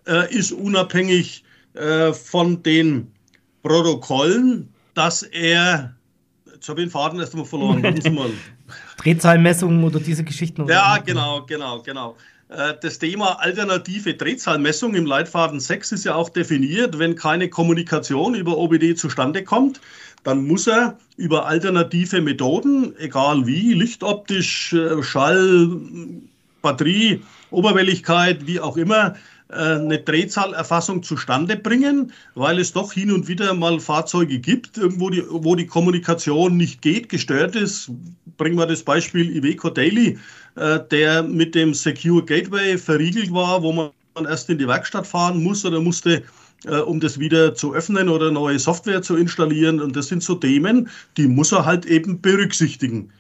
äh, 0.07 0.31
ist 0.35 0.53
unabhängig 0.53 1.45
äh, 1.73 2.13
von 2.13 2.63
den 2.63 3.11
Protokollen, 3.63 4.69
dass 4.93 5.23
er, 5.23 5.97
jetzt 6.55 6.69
habe 6.69 6.81
ich 6.81 6.87
den 6.87 6.91
Faden 6.91 7.21
erst 7.21 7.33
einmal 7.35 7.47
verloren, 7.47 7.83
warten 7.83 8.01
Sie 8.01 8.11
mal. 8.11 8.31
Drehzahlmessungen 8.99 9.85
oder 9.85 10.01
diese 10.01 10.25
Geschichten? 10.25 10.67
Ja, 10.69 10.99
genau, 10.99 11.43
genau, 11.43 11.83
genau. 11.83 12.17
Äh, 12.49 12.75
das 12.81 12.99
Thema 12.99 13.41
alternative 13.41 14.15
Drehzahlmessung 14.15 14.95
im 14.95 15.07
Leitfaden 15.07 15.61
6 15.61 15.93
ist 15.93 16.05
ja 16.05 16.15
auch 16.15 16.29
definiert. 16.29 16.99
Wenn 16.99 17.17
keine 17.17 17.49
Kommunikation 17.49 18.35
über 18.35 18.57
OBD 18.57 18.95
zustande 18.95 19.45
kommt, 19.45 19.81
dann 20.23 20.47
muss 20.47 20.67
er 20.67 20.97
über 21.17 21.47
alternative 21.47 22.21
Methoden, 22.21 22.95
egal 22.99 23.47
wie, 23.47 23.75
lichtoptisch, 23.75 24.73
äh, 24.73 25.03
Schall, 25.03 25.77
Batterie, 26.63 27.23
Oberwelligkeit, 27.51 28.47
wie 28.47 28.59
auch 28.59 28.77
immer, 28.77 29.17
eine 29.49 29.99
Drehzahlerfassung 29.99 31.03
zustande 31.03 31.57
bringen, 31.57 32.13
weil 32.35 32.59
es 32.59 32.73
doch 32.73 32.93
hin 32.93 33.13
und 33.13 33.29
wieder 33.29 33.53
mal 33.55 33.79
Fahrzeuge 33.79 34.39
gibt, 34.39 34.79
irgendwo 34.79 35.11
die, 35.11 35.23
wo 35.29 35.55
die 35.55 35.67
Kommunikation 35.67 36.57
nicht 36.57 36.83
geht, 36.83 37.09
gestört 37.09 37.55
ist. 37.55 37.91
Bringen 38.37 38.57
wir 38.57 38.67
das 38.67 38.83
Beispiel 38.83 39.37
Iveco 39.37 39.71
Daily, 39.71 40.19
äh, 40.57 40.81
der 40.91 41.23
mit 41.23 41.55
dem 41.55 41.75
Secure 41.75 42.25
Gateway 42.25 42.79
verriegelt 42.79 43.33
war, 43.33 43.63
wo 43.63 43.73
man 43.73 43.91
erst 44.27 44.49
in 44.49 44.59
die 44.59 44.67
Werkstatt 44.67 45.07
fahren 45.07 45.43
muss 45.43 45.65
oder 45.65 45.81
musste 45.81 46.23
äh, 46.65 46.79
um 46.79 47.01
das 47.01 47.19
wieder 47.19 47.55
zu 47.55 47.75
öffnen 47.75 48.09
oder 48.09 48.31
neue 48.31 48.59
Software 48.59 49.03
zu 49.03 49.17
installieren. 49.17 49.81
Und 49.81 49.97
das 49.97 50.09
sind 50.09 50.23
so 50.23 50.35
Themen, 50.35 50.89
die 51.17 51.27
muss 51.27 51.53
er 51.53 51.65
halt 51.65 51.85
eben 51.87 52.21
berücksichtigen. 52.21 53.13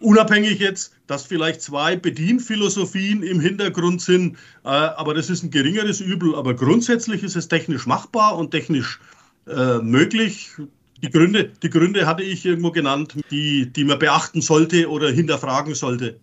Unabhängig 0.00 0.58
jetzt, 0.58 0.94
dass 1.06 1.26
vielleicht 1.26 1.60
zwei 1.60 1.94
Bedienphilosophien 1.94 3.22
im 3.22 3.38
Hintergrund 3.38 4.00
sind, 4.00 4.36
äh, 4.64 4.68
aber 4.68 5.12
das 5.12 5.28
ist 5.28 5.42
ein 5.42 5.50
geringeres 5.50 6.00
Übel. 6.00 6.34
Aber 6.34 6.54
grundsätzlich 6.54 7.22
ist 7.22 7.36
es 7.36 7.48
technisch 7.48 7.86
machbar 7.86 8.38
und 8.38 8.50
technisch 8.50 8.98
äh, 9.46 9.78
möglich. 9.78 10.50
Die 11.02 11.10
Gründe, 11.10 11.50
die 11.62 11.70
Gründe 11.70 12.06
hatte 12.06 12.22
ich 12.22 12.46
irgendwo 12.46 12.70
genannt, 12.70 13.14
die, 13.30 13.70
die 13.70 13.84
man 13.84 13.98
beachten 13.98 14.40
sollte 14.40 14.88
oder 14.88 15.10
hinterfragen 15.10 15.74
sollte. 15.74 16.18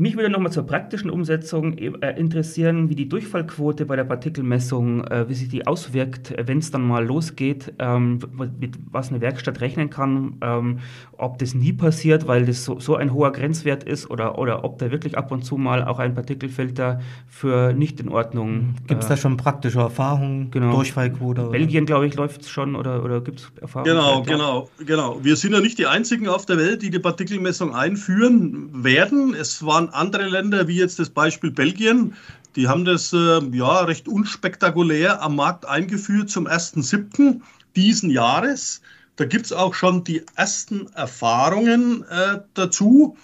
Mich 0.00 0.14
würde 0.14 0.30
nochmal 0.30 0.52
zur 0.52 0.64
praktischen 0.64 1.10
Umsetzung 1.10 1.76
äh, 1.76 2.16
interessieren, 2.16 2.88
wie 2.88 2.94
die 2.94 3.08
Durchfallquote 3.08 3.84
bei 3.84 3.96
der 3.96 4.04
Partikelmessung, 4.04 5.02
äh, 5.02 5.28
wie 5.28 5.34
sich 5.34 5.48
die 5.48 5.66
auswirkt, 5.66 6.32
wenn 6.40 6.58
es 6.58 6.70
dann 6.70 6.86
mal 6.86 7.04
losgeht, 7.04 7.74
ähm, 7.80 8.20
mit 8.60 8.78
was 8.92 9.08
eine 9.08 9.20
Werkstatt 9.20 9.60
rechnen 9.60 9.90
kann, 9.90 10.36
ähm, 10.40 10.78
ob 11.16 11.40
das 11.40 11.54
nie 11.54 11.72
passiert, 11.72 12.28
weil 12.28 12.46
das 12.46 12.64
so, 12.64 12.94
ein 12.94 13.12
hoher 13.12 13.32
Grenzwert 13.32 13.82
ist 13.82 14.08
oder, 14.08 14.38
oder 14.38 14.62
ob 14.62 14.78
da 14.78 14.92
wirklich 14.92 15.18
ab 15.18 15.32
und 15.32 15.44
zu 15.44 15.56
mal 15.56 15.82
auch 15.82 15.98
ein 15.98 16.14
Partikelfilter 16.14 17.00
für 17.26 17.72
nicht 17.72 17.98
in 17.98 18.08
Ordnung. 18.08 18.76
Gibt 18.86 19.02
es 19.02 19.06
äh, 19.06 19.08
da 19.08 19.16
schon 19.16 19.36
praktische 19.36 19.80
Erfahrungen? 19.80 20.52
Genau. 20.52 20.76
Durchfallquote? 20.76 21.40
Oder? 21.40 21.50
Belgien, 21.50 21.86
glaube 21.86 22.06
ich, 22.06 22.14
läuft 22.14 22.42
es 22.42 22.50
schon 22.50 22.76
oder, 22.76 23.02
oder 23.02 23.20
gibt 23.20 23.40
es 23.40 23.52
Erfahrungen? 23.60 23.96
Genau, 23.96 24.22
genau, 24.22 24.68
genau. 24.86 25.18
Wir 25.24 25.34
sind 25.34 25.54
ja 25.54 25.60
nicht 25.60 25.76
die 25.76 25.88
einzigen 25.88 26.28
auf 26.28 26.46
der 26.46 26.56
Welt, 26.56 26.82
die 26.82 26.90
die 26.90 27.00
Partikelmessung 27.00 27.74
einführen 27.74 28.84
werden. 28.84 29.34
Es 29.34 29.66
waren 29.66 29.87
andere 29.90 30.28
Länder, 30.28 30.68
wie 30.68 30.76
jetzt 30.76 30.98
das 30.98 31.10
Beispiel 31.10 31.50
Belgien, 31.50 32.14
die 32.56 32.68
haben 32.68 32.84
das 32.84 33.12
äh, 33.12 33.40
ja 33.52 33.80
recht 33.80 34.08
unspektakulär 34.08 35.22
am 35.22 35.36
Markt 35.36 35.66
eingeführt 35.66 36.30
zum 36.30 36.46
1.7. 36.46 37.40
diesen 37.76 38.10
Jahres. 38.10 38.80
Da 39.16 39.24
gibt 39.24 39.46
es 39.46 39.52
auch 39.52 39.74
schon 39.74 40.04
die 40.04 40.24
ersten 40.36 40.86
Erfahrungen 40.94 42.04
äh, 42.04 42.38
dazu. 42.54 43.16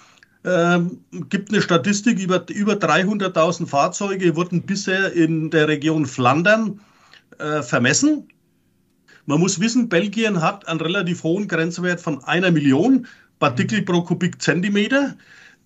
Ähm, 0.43 0.99
gibt 1.29 1.49
eine 1.49 1.61
Statistik, 1.61 2.19
über, 2.19 2.47
über 2.49 2.73
300.000 2.73 3.65
Fahrzeuge 3.65 4.35
wurden 4.35 4.61
bisher 4.61 5.11
in 5.13 5.49
der 5.49 5.67
Region 5.67 6.05
Flandern 6.05 6.79
äh, 7.39 7.63
vermessen. 7.63 8.27
Man 9.25 9.39
muss 9.39 9.59
wissen, 9.59 9.89
Belgien 9.89 10.41
hat 10.41 10.67
einen 10.67 10.81
relativ 10.81 11.23
hohen 11.23 11.47
Grenzwert 11.47 11.99
von 11.99 12.23
einer 12.25 12.51
Million 12.51 13.07
Partikel 13.39 13.81
pro 13.81 14.03
Kubikzentimeter. 14.03 15.15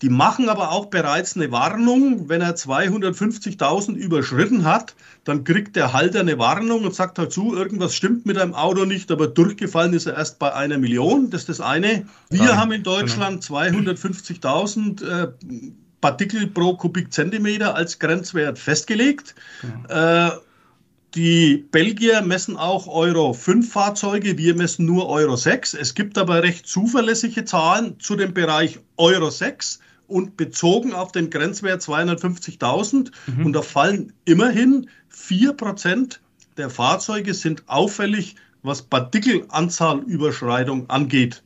Die 0.02 0.10
machen 0.10 0.48
aber 0.48 0.72
auch 0.72 0.86
bereits 0.86 1.36
eine 1.36 1.52
Warnung, 1.52 2.30
wenn 2.30 2.42
er 2.42 2.56
250.000 2.56 3.96
überschritten 3.96 4.64
hat, 4.64 4.96
dann 5.26 5.44
kriegt 5.44 5.76
der 5.76 5.92
Halter 5.92 6.22
eine 6.22 6.40
Warnung 6.40 6.86
und 6.86 6.96
sagt 6.96 7.18
dazu, 7.18 7.54
irgendwas 7.54 7.94
stimmt 7.94 8.26
mit 8.26 8.38
einem 8.38 8.54
Auto 8.54 8.86
nicht, 8.86 9.12
aber 9.12 9.28
durchgefallen 9.28 9.94
ist 9.94 10.06
er 10.06 10.16
erst 10.16 10.40
bei 10.40 10.54
einer 10.54 10.78
Million. 10.78 11.30
Das 11.30 11.42
ist 11.42 11.50
das 11.50 11.62
eine. 11.62 12.06
Wir 12.30 12.44
Nein, 12.44 12.58
haben 12.58 12.72
in 12.72 12.84
Deutschland 12.84 13.46
genau. 13.46 13.60
250.000 13.60 15.06
äh, 15.06 15.32
Partikel 16.00 16.48
pro 16.48 16.78
Kubikzentimeter 16.78 17.76
als 17.76 18.00
Grenzwert 18.00 18.58
festgelegt. 18.58 19.36
Ja. 19.90 20.30
Äh, 20.30 20.32
die 21.16 21.66
Belgier 21.72 22.22
messen 22.22 22.56
auch 22.56 22.88
Euro 22.88 23.34
5 23.34 23.70
Fahrzeuge, 23.70 24.38
wir 24.38 24.56
messen 24.56 24.86
nur 24.86 25.10
Euro 25.10 25.36
6. 25.36 25.74
Es 25.74 25.96
gibt 25.96 26.18
aber 26.20 26.44
recht 26.44 26.68
zuverlässige 26.68 27.46
Zahlen 27.46 28.00
zu 28.00 28.16
dem 28.16 28.34
Bereich 28.34 28.80
Euro 28.96 29.30
6 29.32 29.80
und 30.10 30.38
bezogen 30.38 30.93
auf 30.93 31.12
den 31.12 31.30
Grenzwert 31.30 31.82
250.000. 31.82 33.12
Mhm. 33.28 33.45
Und 33.45 33.54
da 33.54 33.62
fallen 33.62 34.13
immerhin 34.26 34.89
4% 35.13 36.19
der 36.58 36.69
Fahrzeuge 36.69 37.34
sind 37.34 37.63
auffällig, 37.67 38.36
was 38.63 38.82
Partikelanzahlüberschreitung 38.82 40.89
angeht. 40.89 41.43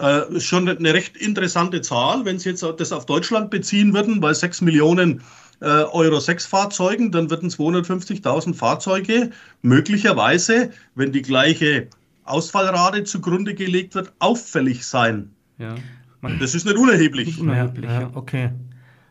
Äh, 0.00 0.34
ist 0.34 0.44
schon 0.44 0.68
eine 0.68 0.94
recht 0.94 1.16
interessante 1.16 1.80
Zahl, 1.80 2.24
wenn 2.24 2.38
Sie 2.38 2.50
jetzt 2.50 2.62
das 2.62 2.92
auf 2.92 3.06
Deutschland 3.06 3.50
beziehen 3.50 3.94
würden, 3.94 4.20
bei 4.20 4.34
6 4.34 4.60
Millionen 4.60 5.22
äh, 5.60 5.66
Euro 5.66 6.20
6 6.20 6.46
Fahrzeugen, 6.46 7.12
dann 7.12 7.30
würden 7.30 7.50
250.000 7.50 8.54
Fahrzeuge 8.54 9.30
möglicherweise, 9.62 10.70
wenn 10.94 11.12
die 11.12 11.22
gleiche 11.22 11.88
Ausfallrate 12.24 13.04
zugrunde 13.04 13.54
gelegt 13.54 13.94
wird, 13.94 14.12
auffällig 14.18 14.86
sein. 14.86 15.30
Ja. 15.58 15.74
Man, 16.20 16.38
das 16.38 16.54
ist 16.54 16.66
nicht 16.66 16.76
unerheblich. 16.76 17.26
Nicht 17.28 17.40
unerheblich 17.40 17.90
ja, 17.90 18.02
ja. 18.02 18.10
Okay. 18.14 18.50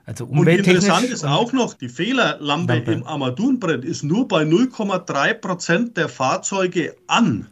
Also 0.05 0.25
und 0.25 0.47
interessant 0.47 1.05
ist 1.05 1.23
auch 1.23 1.53
noch, 1.53 1.75
die 1.75 1.89
Fehlerlampe 1.89 2.73
Lampe. 2.73 2.91
im 2.91 3.03
Armaturenbrett 3.03 3.85
ist 3.85 4.03
nur 4.03 4.27
bei 4.27 4.41
0,3 4.41 5.33
Prozent 5.35 5.97
der 5.97 6.09
Fahrzeuge 6.09 6.95
an. 7.05 7.47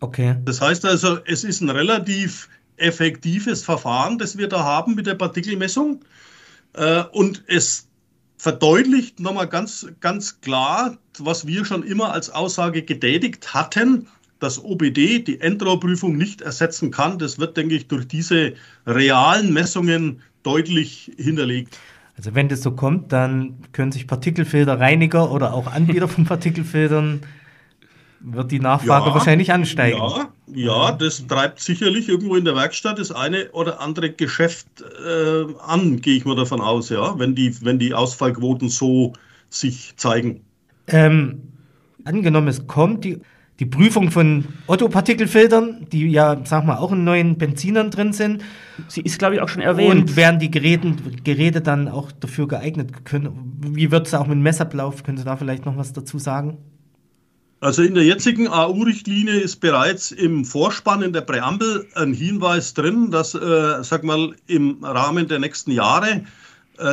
Okay. 0.00 0.36
Das 0.44 0.60
heißt 0.60 0.84
also, 0.84 1.18
es 1.26 1.42
ist 1.42 1.60
ein 1.60 1.70
relativ 1.70 2.48
effektives 2.76 3.64
Verfahren, 3.64 4.18
das 4.18 4.38
wir 4.38 4.48
da 4.48 4.62
haben 4.62 4.94
mit 4.94 5.06
der 5.06 5.14
Partikelmessung. 5.14 6.00
Äh, 6.74 7.02
und 7.12 7.42
es 7.46 7.88
verdeutlicht 8.36 9.20
nochmal 9.20 9.48
ganz, 9.48 9.86
ganz 10.00 10.40
klar, 10.40 10.96
was 11.18 11.46
wir 11.46 11.64
schon 11.64 11.82
immer 11.82 12.12
als 12.12 12.30
Aussage 12.30 12.82
getätigt 12.82 13.52
hatten, 13.52 14.06
dass 14.40 14.62
OBD 14.62 15.20
die 15.20 15.40
Endrohrprüfung 15.40 16.16
nicht 16.16 16.40
ersetzen 16.40 16.90
kann. 16.90 17.18
Das 17.18 17.38
wird, 17.38 17.56
denke 17.56 17.76
ich, 17.76 17.88
durch 17.88 18.08
diese 18.08 18.54
realen 18.86 19.52
Messungen 19.52 20.22
deutlich 20.42 21.12
hinterlegt. 21.16 21.78
Also 22.16 22.34
wenn 22.34 22.48
das 22.48 22.62
so 22.62 22.72
kommt, 22.72 23.12
dann 23.12 23.54
können 23.72 23.92
sich 23.92 24.06
Partikelfilterreiniger 24.06 25.30
oder 25.30 25.54
auch 25.54 25.66
Anbieter 25.66 26.08
von 26.08 26.24
Partikelfiltern 26.24 27.20
wird 28.20 28.50
die 28.50 28.60
Nachfrage 28.60 29.08
ja, 29.08 29.14
wahrscheinlich 29.14 29.52
ansteigen. 29.52 29.96
Ja, 29.96 30.28
ja, 30.52 30.92
das 30.92 31.26
treibt 31.26 31.60
sicherlich 31.60 32.08
irgendwo 32.08 32.36
in 32.36 32.44
der 32.44 32.54
Werkstatt 32.54 32.98
das 32.98 33.10
eine 33.10 33.50
oder 33.52 33.80
andere 33.80 34.10
Geschäft 34.10 34.66
äh, 34.82 35.46
an, 35.66 36.00
gehe 36.00 36.16
ich 36.16 36.24
mal 36.24 36.36
davon 36.36 36.60
aus, 36.60 36.90
ja, 36.90 37.18
wenn 37.18 37.34
die, 37.34 37.54
wenn 37.64 37.78
die 37.78 37.94
Ausfallquoten 37.94 38.68
so 38.68 39.14
sich 39.48 39.94
zeigen. 39.96 40.42
Ähm, 40.86 41.40
angenommen, 42.04 42.48
es 42.48 42.66
kommt 42.66 43.04
die 43.04 43.20
die 43.60 43.66
Prüfung 43.66 44.10
von 44.10 44.46
Otto-Partikelfiltern, 44.66 45.86
die 45.92 46.10
ja, 46.10 46.40
sag 46.44 46.64
mal, 46.64 46.78
auch 46.78 46.92
in 46.92 47.04
neuen 47.04 47.36
Benzinern 47.36 47.90
drin 47.90 48.14
sind. 48.14 48.42
Sie 48.88 49.02
ist, 49.02 49.18
glaube 49.18 49.34
ich, 49.34 49.42
auch 49.42 49.50
schon 49.50 49.60
erwähnt. 49.60 49.90
Und 49.90 50.16
werden 50.16 50.40
die 50.40 50.50
Geräte, 50.50 50.94
Geräte 51.22 51.60
dann 51.60 51.86
auch 51.86 52.10
dafür 52.10 52.48
geeignet? 52.48 53.04
Können, 53.04 53.58
wie 53.60 53.90
wird 53.90 54.06
es 54.06 54.14
auch 54.14 54.26
mit 54.26 54.38
Messablauf? 54.38 55.02
Können 55.02 55.18
Sie 55.18 55.24
da 55.24 55.36
vielleicht 55.36 55.66
noch 55.66 55.76
was 55.76 55.92
dazu 55.92 56.18
sagen? 56.18 56.56
Also 57.60 57.82
in 57.82 57.92
der 57.92 58.04
jetzigen 58.04 58.48
AU-Richtlinie 58.48 59.38
ist 59.38 59.56
bereits 59.56 60.10
im 60.10 60.46
Vorspann 60.46 61.02
in 61.02 61.12
der 61.12 61.20
Präambel 61.20 61.86
ein 61.94 62.14
Hinweis 62.14 62.72
drin, 62.72 63.10
dass, 63.10 63.34
äh, 63.34 63.84
sag 63.84 64.02
mal, 64.02 64.34
im 64.46 64.82
Rahmen 64.82 65.28
der 65.28 65.38
nächsten 65.38 65.70
Jahre 65.70 66.08
äh, 66.08 66.22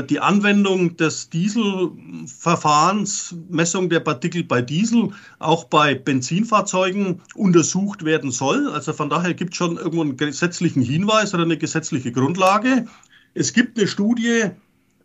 die 0.09 0.19
Anwendung 0.19 0.97
des 0.97 1.29
Dieselverfahrens, 1.29 3.35
Messung 3.49 3.89
der 3.89 4.01
Partikel 4.01 4.43
bei 4.43 4.61
Diesel, 4.61 5.11
auch 5.39 5.65
bei 5.65 5.95
Benzinfahrzeugen 5.95 7.21
untersucht 7.35 8.03
werden 8.03 8.31
soll. 8.31 8.69
Also 8.69 8.93
von 8.93 9.09
daher 9.09 9.33
gibt 9.33 9.53
es 9.53 9.57
schon 9.57 9.77
irgendwo 9.77 10.01
einen 10.01 10.17
gesetzlichen 10.17 10.81
Hinweis 10.81 11.33
oder 11.33 11.43
eine 11.43 11.57
gesetzliche 11.57 12.11
Grundlage. 12.11 12.85
Es 13.33 13.53
gibt 13.53 13.77
eine 13.77 13.87
Studie 13.87 14.45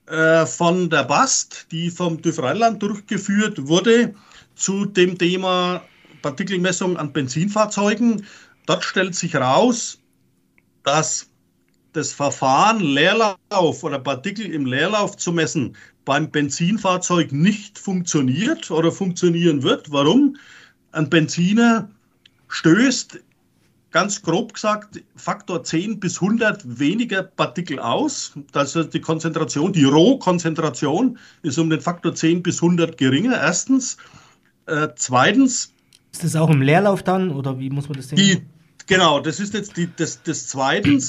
äh, 0.07 0.47
von 0.47 0.91
der 0.91 1.05
BAST, 1.05 1.69
die 1.71 1.91
vom 1.91 2.21
TÜV 2.21 2.43
Rheinland 2.43 2.83
durchgeführt 2.83 3.69
wurde 3.69 4.15
zu 4.57 4.85
dem 4.85 5.17
Thema 5.17 5.83
Partikelmessung 6.23 6.97
an 6.97 7.13
Benzinfahrzeugen. 7.13 8.27
Dort 8.67 8.85
stellt 8.85 9.15
sich 9.15 9.37
raus, 9.37 9.99
dass 10.83 11.29
das 11.93 12.13
Verfahren 12.13 12.81
Leerlauf 12.81 13.83
oder 13.83 13.99
Partikel 13.99 14.47
im 14.47 14.67
Leerlauf 14.67 15.17
zu 15.17 15.33
messen 15.33 15.77
beim 16.05 16.31
Benzinfahrzeug 16.31 17.33
nicht 17.33 17.79
funktioniert 17.79 18.71
oder 18.71 18.91
funktionieren 18.91 19.63
wird. 19.63 19.93
Warum? 19.93 20.37
Ein 20.93 21.09
Benziner 21.09 21.89
stößt, 22.49 23.21
ganz 23.93 24.23
grob 24.23 24.55
gesagt, 24.55 25.03
Faktor 25.17 25.63
10 25.63 26.01
bis 26.01 26.21
100 26.21 26.79
weniger 26.79 27.23
Partikel 27.23 27.79
aus. 27.79 28.33
Also 28.53 28.83
die 28.83 29.01
Konzentration, 29.01 29.73
die 29.73 29.85
Rohkonzentration 29.85 31.19
ist 31.43 31.59
um 31.59 31.71
den 31.71 31.81
Faktor 31.81 32.15
10 32.15 32.43
bis 32.43 32.63
100 32.63 32.97
geringer. 32.97 33.35
Erstens. 33.41 33.97
Äh, 34.67 34.89
zweitens. 34.97 35.73
Ist 36.13 36.25
das 36.25 36.37
auch 36.37 36.51
im 36.51 36.63
Leerlauf 36.63 37.03
dann 37.03 37.31
oder 37.31 37.59
wie 37.59 37.71
muss 37.71 37.89
man 37.89 37.97
das 37.97 38.09
sehen? 38.09 38.17
Die, 38.17 38.43
genau, 38.87 39.21
das 39.21 39.41
ist 39.41 39.55
jetzt 39.55 39.77
die, 39.77 39.89
das, 39.97 40.23
das 40.23 40.49
zweitens. 40.49 41.09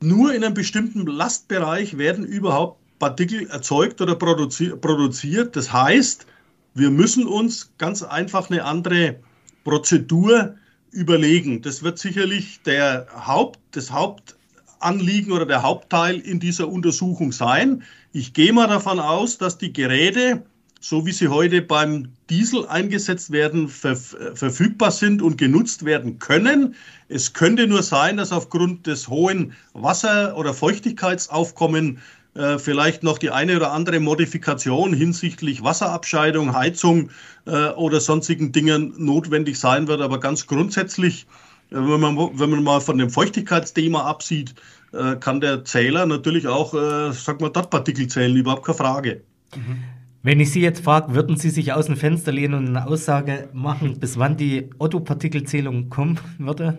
Nur 0.00 0.34
in 0.34 0.44
einem 0.44 0.54
bestimmten 0.54 1.06
Lastbereich 1.06 1.96
werden 1.98 2.24
überhaupt 2.24 2.80
Partikel 2.98 3.48
erzeugt 3.48 4.00
oder 4.00 4.16
produziert. 4.16 5.56
Das 5.56 5.72
heißt, 5.72 6.26
wir 6.74 6.90
müssen 6.90 7.26
uns 7.26 7.72
ganz 7.78 8.02
einfach 8.02 8.50
eine 8.50 8.64
andere 8.64 9.16
Prozedur 9.64 10.56
überlegen. 10.90 11.62
Das 11.62 11.82
wird 11.82 11.98
sicherlich 11.98 12.60
der 12.62 13.06
Haupt, 13.26 13.58
das 13.72 13.90
Hauptanliegen 13.90 15.32
oder 15.32 15.46
der 15.46 15.62
Hauptteil 15.62 16.18
in 16.18 16.40
dieser 16.40 16.68
Untersuchung 16.68 17.32
sein. 17.32 17.82
Ich 18.12 18.32
gehe 18.32 18.52
mal 18.52 18.68
davon 18.68 19.00
aus, 19.00 19.38
dass 19.38 19.58
die 19.58 19.72
Geräte 19.72 20.44
so 20.84 21.06
wie 21.06 21.12
sie 21.12 21.28
heute 21.28 21.62
beim 21.62 22.08
Diesel 22.28 22.66
eingesetzt 22.66 23.32
werden, 23.32 23.68
ver 23.68 23.96
verfügbar 23.96 24.90
sind 24.90 25.22
und 25.22 25.38
genutzt 25.38 25.86
werden 25.86 26.18
können. 26.18 26.74
Es 27.08 27.32
könnte 27.32 27.66
nur 27.66 27.82
sein, 27.82 28.18
dass 28.18 28.32
aufgrund 28.32 28.86
des 28.86 29.08
hohen 29.08 29.54
Wasser- 29.72 30.36
oder 30.36 30.52
Feuchtigkeitsaufkommen 30.52 32.00
äh, 32.34 32.58
vielleicht 32.58 33.02
noch 33.02 33.16
die 33.16 33.30
eine 33.30 33.56
oder 33.56 33.72
andere 33.72 33.98
Modifikation 33.98 34.92
hinsichtlich 34.92 35.64
Wasserabscheidung, 35.64 36.54
Heizung 36.54 37.08
äh, 37.46 37.68
oder 37.70 37.98
sonstigen 38.00 38.52
Dingen 38.52 38.92
notwendig 38.98 39.58
sein 39.58 39.88
wird. 39.88 40.02
Aber 40.02 40.20
ganz 40.20 40.46
grundsätzlich, 40.46 41.26
äh, 41.70 41.76
wenn, 41.76 42.00
man, 42.00 42.18
wenn 42.38 42.50
man 42.50 42.62
mal 42.62 42.82
von 42.82 42.98
dem 42.98 43.08
Feuchtigkeitsthema 43.08 44.02
absieht, 44.02 44.54
äh, 44.92 45.16
kann 45.16 45.40
der 45.40 45.64
Zähler 45.64 46.04
natürlich 46.04 46.46
auch, 46.46 46.74
äh, 46.74 47.10
sag 47.14 47.40
mal, 47.40 47.48
Partikel 47.48 48.06
zählen, 48.06 48.36
überhaupt 48.36 48.66
keine 48.66 48.76
Frage. 48.76 49.22
Mhm. 49.56 50.03
Wenn 50.24 50.40
ich 50.40 50.52
Sie 50.52 50.62
jetzt 50.62 50.82
frage, 50.82 51.14
würden 51.14 51.36
Sie 51.36 51.50
sich 51.50 51.74
aus 51.74 51.84
dem 51.84 51.98
Fenster 51.98 52.32
lehnen 52.32 52.54
und 52.54 52.68
eine 52.68 52.86
Aussage 52.86 53.50
machen, 53.52 54.00
bis 54.00 54.18
wann 54.18 54.38
die 54.38 54.70
Otto-Partikelzählung 54.78 55.90
kommen 55.90 56.18
würde? 56.38 56.78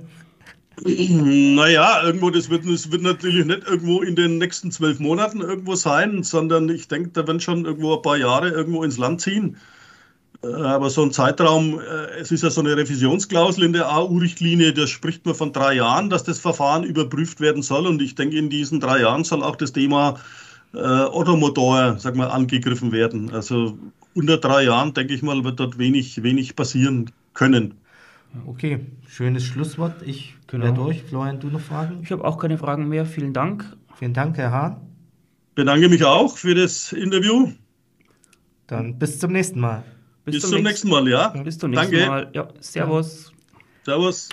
Naja, 0.83 2.01
irgendwo, 2.03 2.31
das 2.31 2.49
wird, 2.49 2.67
das 2.67 2.91
wird 2.91 3.03
natürlich 3.03 3.45
nicht 3.45 3.65
irgendwo 3.67 4.01
in 4.01 4.15
den 4.15 4.39
nächsten 4.39 4.71
zwölf 4.71 4.99
Monaten 4.99 5.41
irgendwo 5.41 5.75
sein, 5.75 6.23
sondern 6.23 6.69
ich 6.69 6.87
denke, 6.87 7.11
da 7.13 7.27
werden 7.27 7.39
schon 7.39 7.65
irgendwo 7.65 7.95
ein 7.95 8.01
paar 8.01 8.17
Jahre 8.17 8.49
irgendwo 8.49 8.83
ins 8.83 8.97
Land 8.97 9.21
ziehen. 9.21 9.57
Äh, 10.43 10.47
aber 10.47 10.89
so 10.89 11.03
ein 11.03 11.11
Zeitraum, 11.11 11.79
äh, 11.79 12.19
es 12.19 12.31
ist 12.31 12.41
ja 12.41 12.49
so 12.49 12.61
eine 12.61 12.75
Revisionsklausel 12.75 13.63
in 13.63 13.73
der 13.73 13.95
AU-Richtlinie, 13.95 14.73
da 14.73 14.87
spricht 14.87 15.23
man 15.25 15.35
von 15.35 15.53
drei 15.53 15.75
Jahren, 15.75 16.09
dass 16.09 16.23
das 16.23 16.39
Verfahren 16.39 16.83
überprüft 16.83 17.39
werden 17.39 17.61
soll. 17.61 17.85
Und 17.85 18.01
ich 18.01 18.15
denke, 18.15 18.37
in 18.37 18.49
diesen 18.49 18.79
drei 18.79 19.01
Jahren 19.01 19.23
soll 19.23 19.43
auch 19.43 19.55
das 19.55 19.71
Thema 19.71 20.19
äh, 20.75 21.05
Ottomotor, 21.05 21.97
sag 21.97 22.15
mal, 22.15 22.27
angegriffen 22.27 22.91
werden. 22.91 23.31
Also 23.31 23.77
unter 24.13 24.37
drei 24.37 24.63
Jahren, 24.63 24.93
denke 24.93 25.13
ich 25.13 25.21
mal, 25.21 25.43
wird 25.43 25.59
dort 25.59 25.77
wenig, 25.77 26.23
wenig 26.23 26.55
passieren 26.55 27.11
können. 27.33 27.75
Okay, 28.47 28.85
schönes 29.07 29.43
Schlusswort. 29.43 30.01
Ich 30.05 30.35
genau. 30.47 30.65
wäre 30.65 30.73
durch. 30.73 31.03
Florian, 31.03 31.39
du 31.39 31.47
noch 31.47 31.61
Fragen? 31.61 31.99
Ich 32.03 32.11
habe 32.11 32.25
auch 32.25 32.37
keine 32.37 32.57
Fragen 32.57 32.89
mehr. 32.89 33.05
Vielen 33.05 33.33
Dank. 33.33 33.65
Vielen 33.97 34.13
Dank, 34.13 34.37
Herr 34.37 34.51
Hahn. 34.51 34.81
Bedanke 35.55 35.87
mich 35.87 36.03
auch 36.03 36.37
für 36.37 36.53
das 36.53 36.91
Interview. 36.91 37.51
Dann 38.67 38.99
bis 38.99 39.19
zum 39.19 39.31
nächsten 39.31 39.59
Mal. 39.59 39.83
Bis, 40.25 40.41
bis 40.41 40.49
zum, 40.49 40.63
nächsten 40.63 40.89
Mal, 40.89 41.07
ja. 41.07 41.29
Bis 41.29 41.57
zum 41.57 41.71
nächsten 41.71 41.91
Danke. 41.93 42.07
Mal. 42.07 42.29
Ja, 42.33 42.49
servus. 42.59 43.31
Servus. 43.85 44.29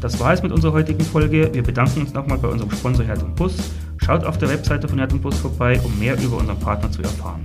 Das 0.00 0.18
war 0.18 0.32
es 0.32 0.42
mit 0.42 0.50
unserer 0.50 0.72
heutigen 0.72 1.04
Folge. 1.04 1.50
Wir 1.52 1.62
bedanken 1.62 2.00
uns 2.00 2.14
nochmal 2.14 2.38
bei 2.38 2.48
unserem 2.48 2.70
Sponsor 2.70 3.04
Herd 3.04 3.22
und 3.22 3.36
Bus. 3.36 3.54
Schaut 3.98 4.24
auf 4.24 4.38
der 4.38 4.48
Webseite 4.48 4.88
von 4.88 4.98
Herd 4.98 5.12
und 5.12 5.20
Bus 5.20 5.38
vorbei, 5.38 5.78
um 5.84 5.98
mehr 5.98 6.18
über 6.20 6.38
unseren 6.38 6.58
Partner 6.58 6.90
zu 6.90 7.02
erfahren. 7.02 7.44